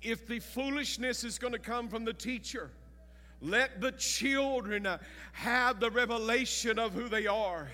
[0.00, 2.70] If the foolishness is going to come from the teacher,
[3.42, 4.88] let the children
[5.32, 7.68] have the revelation of who they are.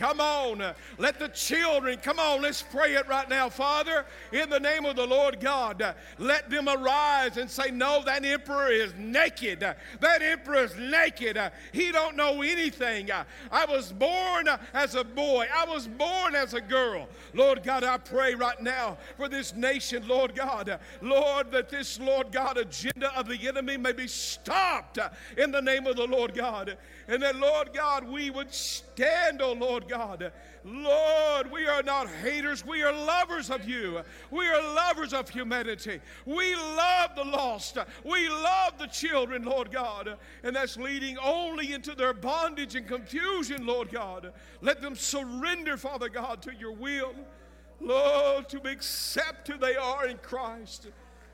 [0.00, 0.64] Come on.
[0.96, 3.50] Let the children, come on, let's pray it right now.
[3.50, 8.24] Father, in the name of the Lord God, let them arise and say, No, that
[8.24, 9.60] emperor is naked.
[9.60, 11.38] That emperor is naked.
[11.72, 13.10] He don't know anything.
[13.52, 15.46] I was born as a boy.
[15.54, 17.06] I was born as a girl.
[17.34, 20.80] Lord God, I pray right now for this nation, Lord God.
[21.02, 24.98] Lord, that this, Lord God, agenda of the enemy may be stopped
[25.36, 26.78] in the name of the Lord God.
[27.06, 30.32] And that, Lord God, we would stand, oh Lord God.
[30.64, 34.00] Lord, we are not haters, we are lovers of you.
[34.30, 36.00] We are lovers of humanity.
[36.24, 37.76] We love the lost.
[38.04, 40.16] We love the children, Lord God.
[40.42, 44.32] And that's leading only into their bondage and confusion, Lord God.
[44.62, 47.14] Let them surrender, Father God, to your will.
[47.80, 50.88] Lord, to accept who they are in Christ.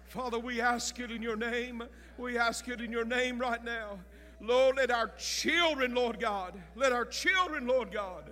[0.06, 1.82] Father, we ask it in your name.
[2.16, 3.98] We ask it in your name right now.
[4.40, 8.30] Lord, let our children, Lord God, let our children, Lord God,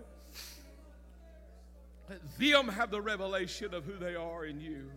[2.08, 4.90] let them have the revelation of who they are in you.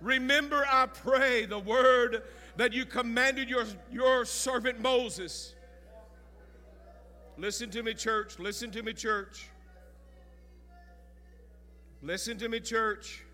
[0.00, 2.22] Remember, I pray, the word
[2.56, 5.54] that you commanded your, your servant Moses.
[7.36, 8.38] Listen to me, church.
[8.38, 9.48] Listen to me, church.
[12.02, 13.24] Listen to me, church.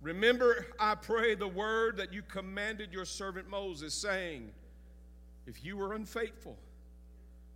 [0.00, 4.50] Remember, I pray, the word that you commanded your servant Moses, saying,
[5.46, 6.58] If you are unfaithful,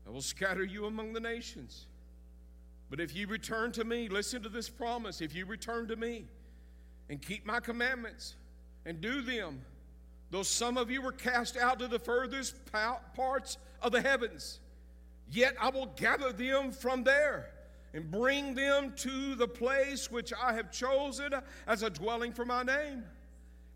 [0.06, 1.86] I will scatter you among the nations.
[2.90, 6.26] But if you return to me, listen to this promise if you return to me
[7.08, 8.34] and keep my commandments
[8.86, 9.62] and do them,
[10.30, 12.54] though some of you were cast out to the furthest
[13.14, 14.60] parts of the heavens,
[15.30, 17.50] yet I will gather them from there
[17.92, 21.32] and bring them to the place which I have chosen
[21.66, 23.04] as a dwelling for my name.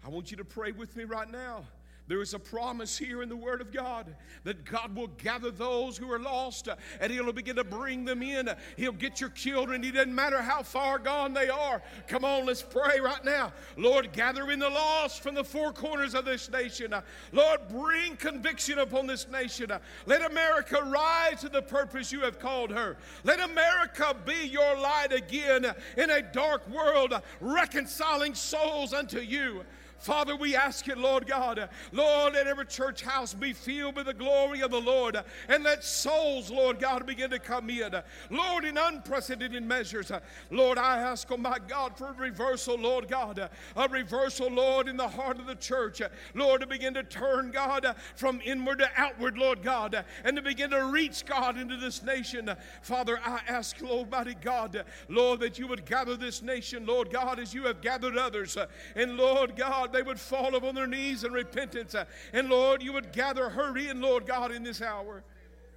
[0.04, 1.64] I want you to pray with me right now.
[2.08, 5.98] There is a promise here in the Word of God that God will gather those
[5.98, 8.48] who are lost uh, and He'll begin to bring them in.
[8.78, 9.84] He'll get your children.
[9.84, 11.82] It doesn't matter how far gone they are.
[12.06, 13.52] Come on, let's pray right now.
[13.76, 16.94] Lord, gather in the lost from the four corners of this nation.
[16.94, 17.02] Uh,
[17.32, 19.70] Lord, bring conviction upon this nation.
[19.70, 22.96] Uh, let America rise to the purpose you have called her.
[23.22, 25.66] Let America be your light again
[25.98, 29.62] in a dark world, reconciling souls unto you.
[29.98, 34.14] Father, we ask you, Lord God, Lord, let every church house be filled with the
[34.14, 35.16] glory of the Lord,
[35.48, 37.94] and let souls, Lord God, begin to come in.
[38.30, 40.12] Lord, in unprecedented measures,
[40.50, 44.96] Lord, I ask, oh my God, for a reversal, Lord God, a reversal, Lord, in
[44.96, 46.00] the heart of the church,
[46.34, 50.70] Lord, to begin to turn, God, from inward to outward, Lord God, and to begin
[50.70, 52.50] to reach, God, into this nation.
[52.82, 57.38] Father, I ask, Lord, mighty God, Lord, that you would gather this nation, Lord God,
[57.38, 58.56] as you have gathered others,
[58.94, 61.94] and Lord God, God, they would fall upon their knees in repentance.
[61.94, 65.22] Uh, and Lord, you would gather her in, Lord God, in this hour.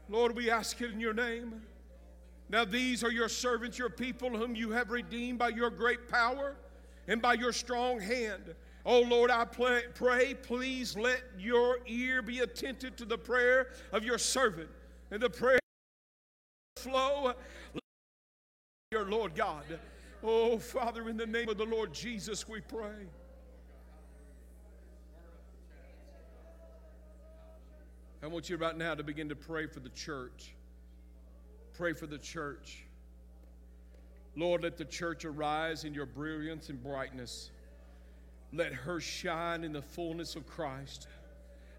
[0.09, 1.61] Lord, we ask it in your name.
[2.49, 6.55] Now, these are your servants, your people, whom you have redeemed by your great power
[7.07, 8.53] and by your strong hand.
[8.85, 14.03] Oh Lord, I pray, pray, please let your ear be attentive to the prayer of
[14.03, 14.69] your servant
[15.11, 15.59] and the prayer
[16.77, 17.33] flow.
[18.91, 19.63] Your Lord God.
[20.23, 23.07] Oh Father, in the name of the Lord Jesus, we pray.
[28.23, 30.53] I want you right now to begin to pray for the church.
[31.73, 32.83] Pray for the church.
[34.35, 37.49] Lord, let the church arise in your brilliance and brightness.
[38.53, 41.07] Let her shine in the fullness of Christ.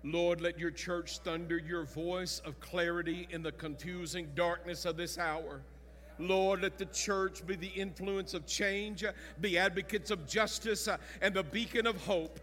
[0.02, 5.18] Lord, let your church thunder your voice of clarity in the confusing darkness of this
[5.18, 5.60] hour.
[6.18, 9.04] Lord, let the church be the influence of change,
[9.40, 10.88] be advocates of justice,
[11.20, 12.40] and the beacon of hope.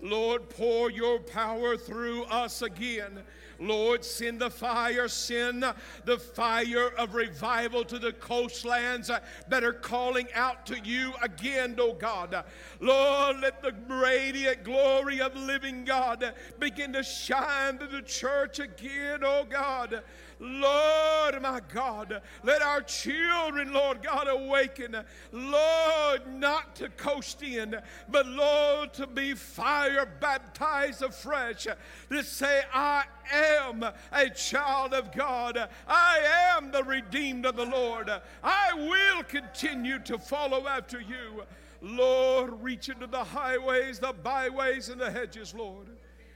[0.00, 3.22] Lord, pour your power through us again.
[3.58, 5.64] Lord, send the fire, send
[6.04, 9.10] the fire of revival to the coastlands
[9.48, 12.44] that are calling out to you again, oh God.
[12.80, 19.20] Lord, let the radiant glory of living God begin to shine to the church again,
[19.22, 20.02] oh God.
[20.44, 24.94] Lord, my God, let our children, Lord God, awaken.
[25.32, 27.74] Lord, not to coast in,
[28.08, 31.66] but Lord, to be fire baptized afresh.
[32.10, 35.68] To say, I am a child of God.
[35.88, 38.10] I am the redeemed of the Lord.
[38.42, 41.44] I will continue to follow after you.
[41.80, 45.86] Lord, reach into the highways, the byways, and the hedges, Lord.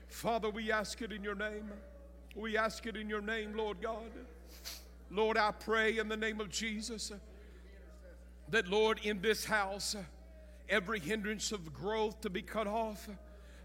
[0.09, 1.71] Father, we ask it in your name.
[2.35, 4.11] We ask it in your name, Lord God.
[5.11, 7.11] Lord, I pray in the name of Jesus
[8.51, 9.97] that, Lord, in this house,
[10.69, 13.09] every hindrance of growth to be cut off,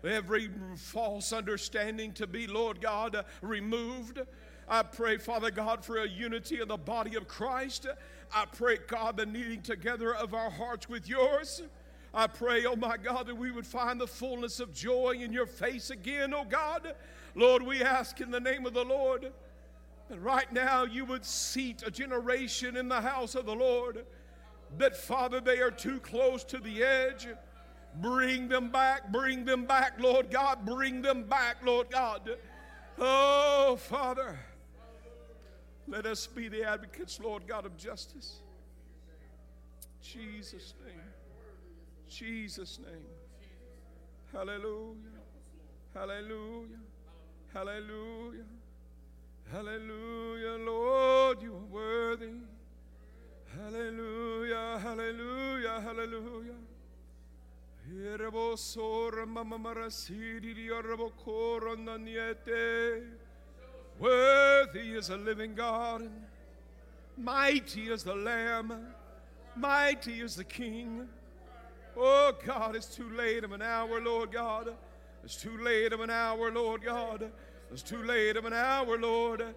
[0.04, 4.22] every false understanding to be, Lord God, removed.
[4.68, 7.88] I pray, Father God, for a unity in the body of Christ.
[8.34, 11.62] I pray, God, the kneading together of our hearts with yours.
[12.14, 15.48] I pray, oh my God, that we would find the fullness of joy in your
[15.48, 16.94] face again, oh God.
[17.36, 19.32] Lord, we ask in the name of the Lord
[20.10, 24.06] that right now you would seat a generation in the house of the Lord
[24.78, 27.28] that, Father, they are too close to the edge.
[28.02, 32.38] Bring them back, bring them back, Lord God, bring them back, Lord God.
[32.98, 34.40] Oh, Father,
[35.88, 38.42] let us be the advocates, Lord God of justice.
[40.02, 41.02] Jesus' name.
[42.10, 43.06] Jesus' name.
[44.32, 44.96] Hallelujah.
[45.94, 46.80] Hallelujah.
[47.54, 48.46] Hallelujah.
[49.52, 52.32] Hallelujah, Lord, you are worthy.
[53.56, 56.56] Hallelujah, hallelujah, hallelujah.
[64.00, 66.10] Worthy is a living God,
[67.16, 68.88] mighty is the Lamb,
[69.56, 71.08] mighty is the King.
[71.96, 74.74] Oh God, it's too late of an hour, Lord God.
[75.24, 77.32] It's too late of an hour, Lord God.
[77.72, 79.56] It's too late of an hour, Lord.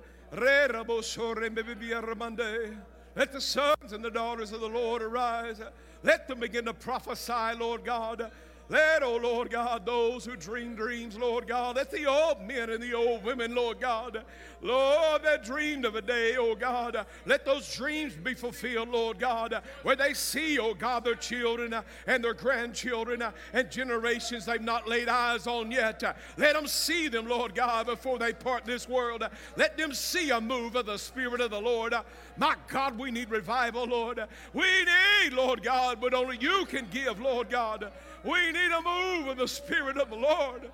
[3.16, 5.60] Let the sons and the daughters of the Lord arise.
[6.02, 8.30] Let them begin to prophesy, Lord God.
[8.68, 12.82] Let, oh Lord God, those who dream dreams, Lord God, let the old men and
[12.82, 14.24] the old women, Lord God,
[14.60, 19.62] Lord, that dreamed of a day, oh God, let those dreams be fulfilled, Lord God,
[19.82, 21.74] where they see, oh God, their children
[22.06, 26.02] and their grandchildren and generations they've not laid eyes on yet.
[26.36, 29.22] Let them see them, Lord God, before they part this world.
[29.56, 31.94] Let them see a move of the Spirit of the Lord.
[32.36, 34.20] My God, we need revival, Lord.
[34.52, 37.92] We need, Lord God, but only you can give, Lord God.
[38.26, 40.70] We need a move of the Spirit of the Lord.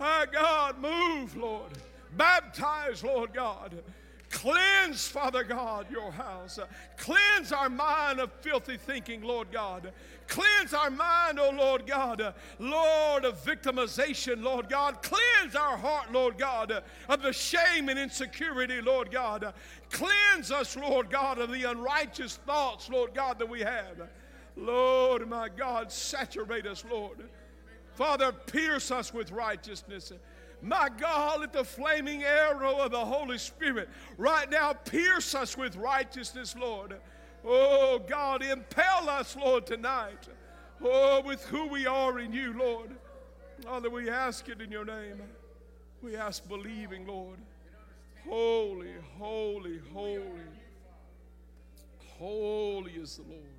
[0.00, 1.70] My God, move, Lord.
[2.16, 3.82] Baptize, Lord God.
[4.30, 6.58] Cleanse, Father God, your house.
[6.96, 9.92] Cleanse our mind of filthy thinking, Lord God.
[10.26, 12.34] Cleanse our mind, oh Lord God.
[12.58, 15.00] Lord of victimization, Lord God.
[15.02, 19.54] Cleanse our heart, Lord God, of the shame and insecurity, Lord God.
[19.90, 24.08] Cleanse us, Lord God, of the unrighteous thoughts, Lord God, that we have.
[24.56, 27.28] Lord, my God, saturate us, Lord.
[27.94, 30.12] Father, pierce us with righteousness.
[30.62, 35.76] My God, let the flaming arrow of the Holy Spirit right now pierce us with
[35.76, 36.96] righteousness, Lord.
[37.44, 40.28] Oh, God, impel us, Lord, tonight.
[40.82, 42.90] Oh, with who we are in you, Lord.
[43.62, 45.22] Father, we ask it in your name.
[46.02, 47.38] We ask believing, Lord.
[48.28, 50.22] Holy, holy, holy.
[52.18, 53.55] Holy is the Lord.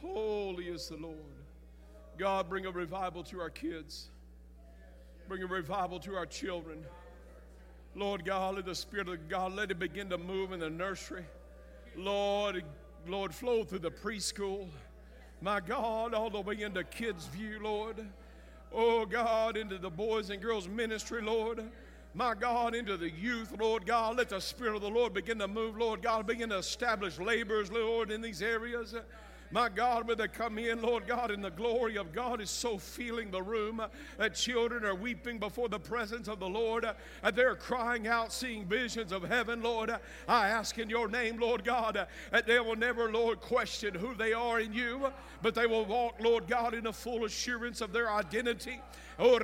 [0.00, 1.16] Holy is the Lord.
[2.18, 4.08] God, bring a revival to our kids.
[5.28, 6.84] Bring a revival to our children.
[7.94, 11.24] Lord God, let the Spirit of God let it begin to move in the nursery.
[11.96, 12.62] Lord,
[13.06, 14.68] Lord, flow through the preschool.
[15.40, 17.96] My God, all the way into kids' view, Lord.
[18.72, 21.62] Oh God, into the boys and girls ministry, Lord.
[22.14, 24.16] My God, into the youth, Lord God.
[24.16, 26.26] Let the Spirit of the Lord begin to move, Lord God.
[26.26, 28.94] Begin to establish laborers, Lord, in these areas.
[29.52, 32.78] My God, when they come in, Lord God, and the glory of God is so
[32.78, 36.84] filling the room uh, that children are weeping before the presence of the Lord.
[36.84, 36.94] Uh,
[37.24, 39.90] and they're crying out, seeing visions of heaven, Lord.
[39.90, 39.98] Uh,
[40.28, 44.32] I ask in your name, Lord God, that they will never, Lord, question who they
[44.32, 48.08] are in you, but they will walk, Lord God, in a full assurance of their
[48.08, 48.80] identity.
[49.18, 49.36] Oh,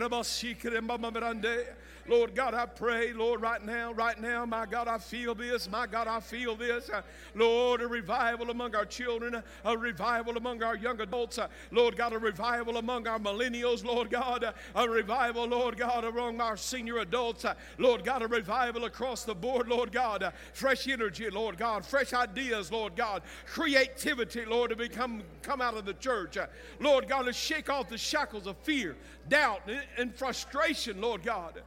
[2.08, 5.68] Lord God, I pray, Lord, right now, right now, my God, I feel this.
[5.68, 6.88] My God, I feel this.
[6.88, 7.02] Uh,
[7.34, 11.38] Lord, a revival among our children, a revival among our young adults.
[11.38, 16.04] Uh, Lord God, a revival among our millennials, Lord God, uh, a revival, Lord God,
[16.04, 17.44] among our senior adults.
[17.78, 20.32] Lord God, a revival across the board, Lord God.
[20.52, 21.84] Fresh energy, Lord God.
[21.84, 23.22] Fresh ideas, Lord God.
[23.46, 26.38] Creativity, Lord, to become come out of the church.
[26.80, 28.96] Lord God, to shake off the shackles of fear,
[29.28, 29.62] doubt,
[29.96, 31.62] and frustration, Lord God.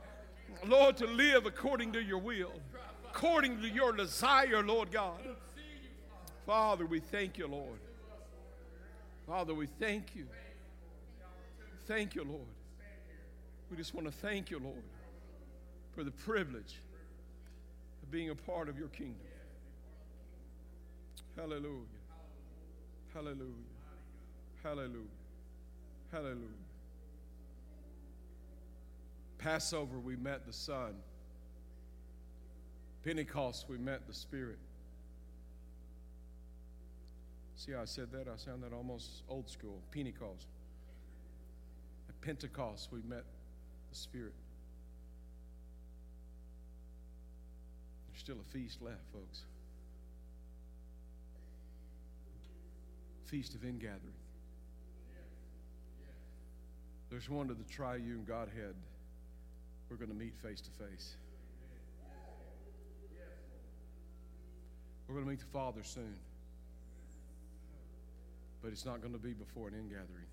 [0.67, 2.51] Lord, to live according to your will,
[3.09, 5.19] according to your desire, Lord God.
[6.45, 7.79] Father, we thank you, Lord.
[9.27, 10.25] Father, we thank you.
[11.87, 12.41] Thank you, Lord.
[13.69, 14.83] We just want to thank you, Lord,
[15.95, 16.75] for the privilege
[18.01, 19.15] of being a part of your kingdom.
[21.35, 21.85] Hallelujah.
[23.13, 23.43] Hallelujah.
[24.63, 25.05] Hallelujah.
[26.11, 26.68] Hallelujah.
[29.39, 30.93] Passover, we met the Son.
[33.03, 34.59] Pentecost, we met the Spirit.
[37.55, 38.27] See how I said that?
[38.27, 39.81] I sound that almost old school.
[39.91, 40.47] Pentecost.
[42.09, 43.23] At Pentecost, we met
[43.89, 44.33] the Spirit.
[48.07, 49.43] There's still a feast left, folks.
[53.25, 54.13] Feast of ingathering.
[57.09, 58.75] There's one to the triune Godhead
[59.89, 61.15] we're going to meet face to face.
[65.07, 66.15] We're going to meet the Father soon.
[68.61, 70.27] But it's not going to be before an ingathering.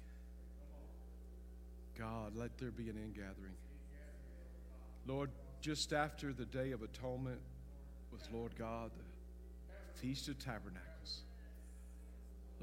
[1.98, 3.54] God, let there be an ingathering.
[5.06, 5.30] Lord,
[5.62, 7.40] just after the Day of Atonement
[8.12, 10.95] with Lord God, the Feast of Tabernacles.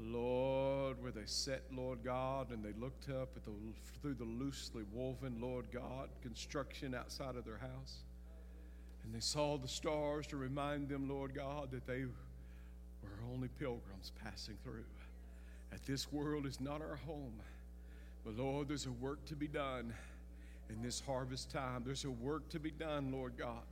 [0.04, 3.52] Lord, where they sat, Lord God, and they looked up at the,
[4.00, 8.04] through the loosely woven, Lord God, construction outside of their house.
[9.04, 12.04] And they saw the stars to remind them, Lord God, that they
[13.02, 14.84] were only pilgrims passing through.
[15.70, 17.40] That this world is not our home.
[18.24, 19.92] But Lord, there's a work to be done
[20.70, 21.82] in this harvest time.
[21.84, 23.64] There's a work to be done, Lord God.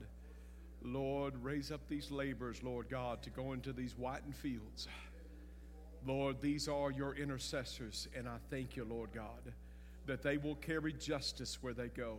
[0.83, 4.89] Lord, raise up these laborers, Lord God, to go into these whitened fields.
[6.07, 9.53] Lord, these are your intercessors, and I thank you, Lord God,
[10.07, 12.17] that they will carry justice where they go.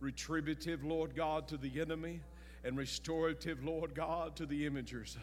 [0.00, 2.20] Retributive, Lord God, to the enemy,
[2.64, 5.16] and restorative, Lord God, to the imagers.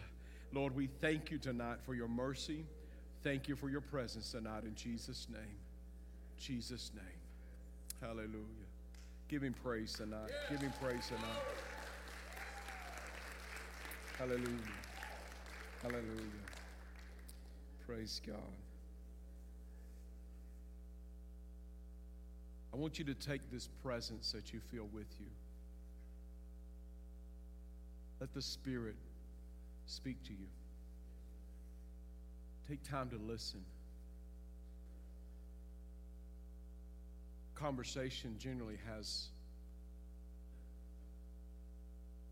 [0.52, 2.64] Lord, we thank you tonight for your mercy.
[3.22, 5.58] Thank you for your presence tonight in Jesus' name.
[6.38, 7.04] Jesus' name.
[8.00, 8.66] Hallelujah.
[9.28, 10.30] Give him praise tonight.
[10.50, 11.22] Give him praise tonight.
[14.18, 14.48] Hallelujah.
[15.82, 16.41] Hallelujah.
[17.92, 18.36] Praise God.
[22.72, 25.26] I want you to take this presence that you feel with you.
[28.18, 28.96] Let the Spirit
[29.84, 30.48] speak to you.
[32.66, 33.60] Take time to listen.
[37.54, 39.28] Conversation generally has,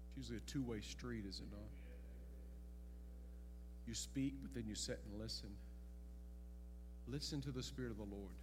[0.09, 1.90] it's usually a two way street, is it not?
[3.91, 5.49] You speak, but then you sit and listen.
[7.09, 8.37] Listen to the Spirit of the Lord.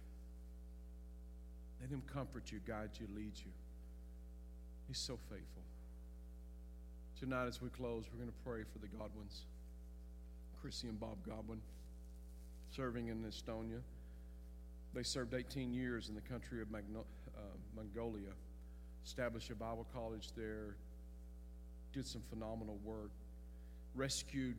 [1.80, 3.50] Let Him comfort you, guide you, lead you.
[4.88, 5.62] He's so faithful.
[7.18, 9.46] Tonight, as we close, we're going to pray for the Godwins.
[10.60, 11.62] Chrissy and Bob Godwin,
[12.70, 13.80] serving in Estonia.
[14.92, 17.40] They served 18 years in the country of Magno- uh,
[17.74, 18.32] Mongolia,
[19.02, 20.76] established a Bible college there,
[21.94, 23.12] did some phenomenal work,
[23.94, 24.56] rescued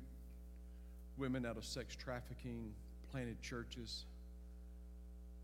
[1.20, 2.74] women out of sex trafficking,
[3.11, 4.05] planted churches,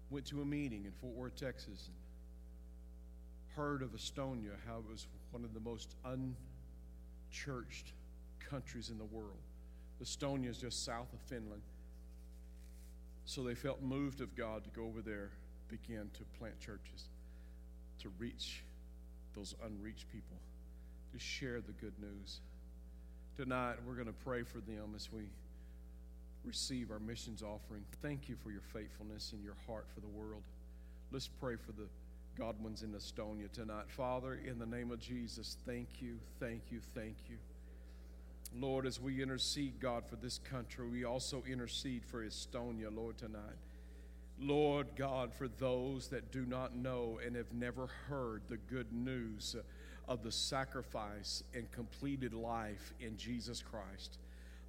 [0.09, 1.95] went to a meeting in Fort Worth, Texas, and
[3.55, 7.93] heard of Estonia, how it was one of the most unchurched
[8.39, 9.37] countries in the world.
[10.03, 11.61] Estonia is just south of Finland.
[13.25, 15.29] So they felt moved of God to go over there,
[15.69, 17.09] begin to plant churches,
[17.99, 18.63] to reach
[19.33, 20.37] those unreached people,
[21.11, 22.39] to share the good news.
[23.35, 25.23] Tonight, we're going to pray for them as we
[26.45, 27.83] receive our missions offering.
[28.01, 30.43] Thank you for your faithfulness and your heart for the world.
[31.11, 31.87] Let's pray for the
[32.37, 33.85] Godwins in Estonia tonight.
[33.87, 37.37] Father, in the name of Jesus, thank you, thank you, thank you.
[38.57, 43.57] Lord, as we intercede, God, for this country, we also intercede for Estonia, Lord, tonight.
[44.39, 49.55] Lord God, for those that do not know and have never heard the good news
[50.07, 54.19] of the sacrifice and completed life in Jesus Christ.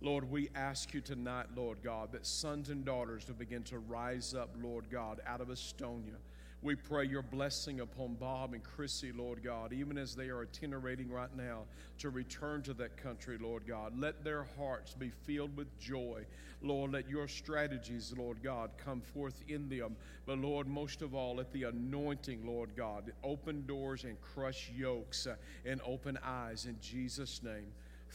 [0.02, 4.34] Lord, we ask you tonight, Lord God, that sons and daughters will begin to rise
[4.34, 6.16] up, Lord God, out of Estonia.
[6.62, 11.10] We pray your blessing upon Bob and Chrissy, Lord God, even as they are itinerating
[11.10, 11.62] right now
[11.98, 13.98] to return to that country, Lord God.
[13.98, 16.24] Let their hearts be filled with joy.
[16.60, 19.96] Lord, let your strategies, Lord God, come forth in them.
[20.26, 25.26] But Lord, most of all, let the anointing, Lord God, open doors and crush yokes
[25.64, 27.72] and open eyes in Jesus' name.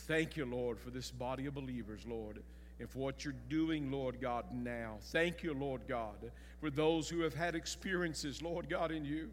[0.08, 2.42] Thank you, Lord, for this body of believers, Lord,
[2.80, 4.98] and for what you're doing, Lord God, now.
[5.00, 9.30] Thank you, Lord God, for those who have had experiences, Lord God, in you.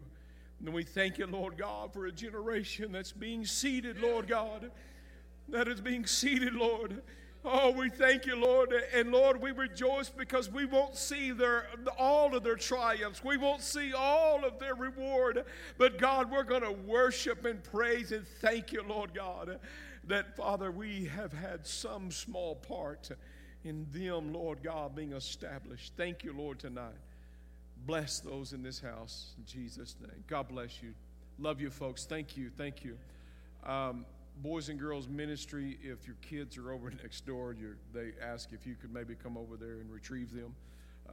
[0.63, 4.69] And we thank you, Lord God, for a generation that's being seated, Lord God,
[5.47, 7.01] that is being seated, Lord.
[7.43, 8.71] Oh, we thank you, Lord.
[8.93, 11.67] And Lord, we rejoice because we won't see their
[11.97, 13.23] all of their triumphs.
[13.23, 15.45] We won't see all of their reward.
[15.77, 19.57] But God, we're going to worship and praise and thank you, Lord God
[20.09, 23.09] that, Father, we have had some small part
[23.63, 25.93] in them, Lord God, being established.
[25.97, 26.93] Thank you, Lord, tonight.
[27.85, 30.23] Bless those in this house in Jesus' name.
[30.27, 30.93] God bless you.
[31.37, 32.05] Love you, folks.
[32.05, 32.49] Thank you.
[32.57, 32.97] Thank you.
[33.65, 34.05] Um,
[34.41, 37.55] Boys and Girls Ministry, if your kids are over next door,
[37.93, 40.55] they ask if you could maybe come over there and retrieve them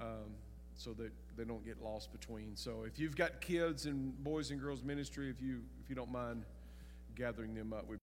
[0.01, 0.34] um,
[0.74, 2.55] so that they don't get lost between.
[2.55, 6.12] So if you've got kids in Boys and Girls Ministry, if you, if you don't
[6.12, 6.44] mind
[7.14, 7.97] gathering them up, we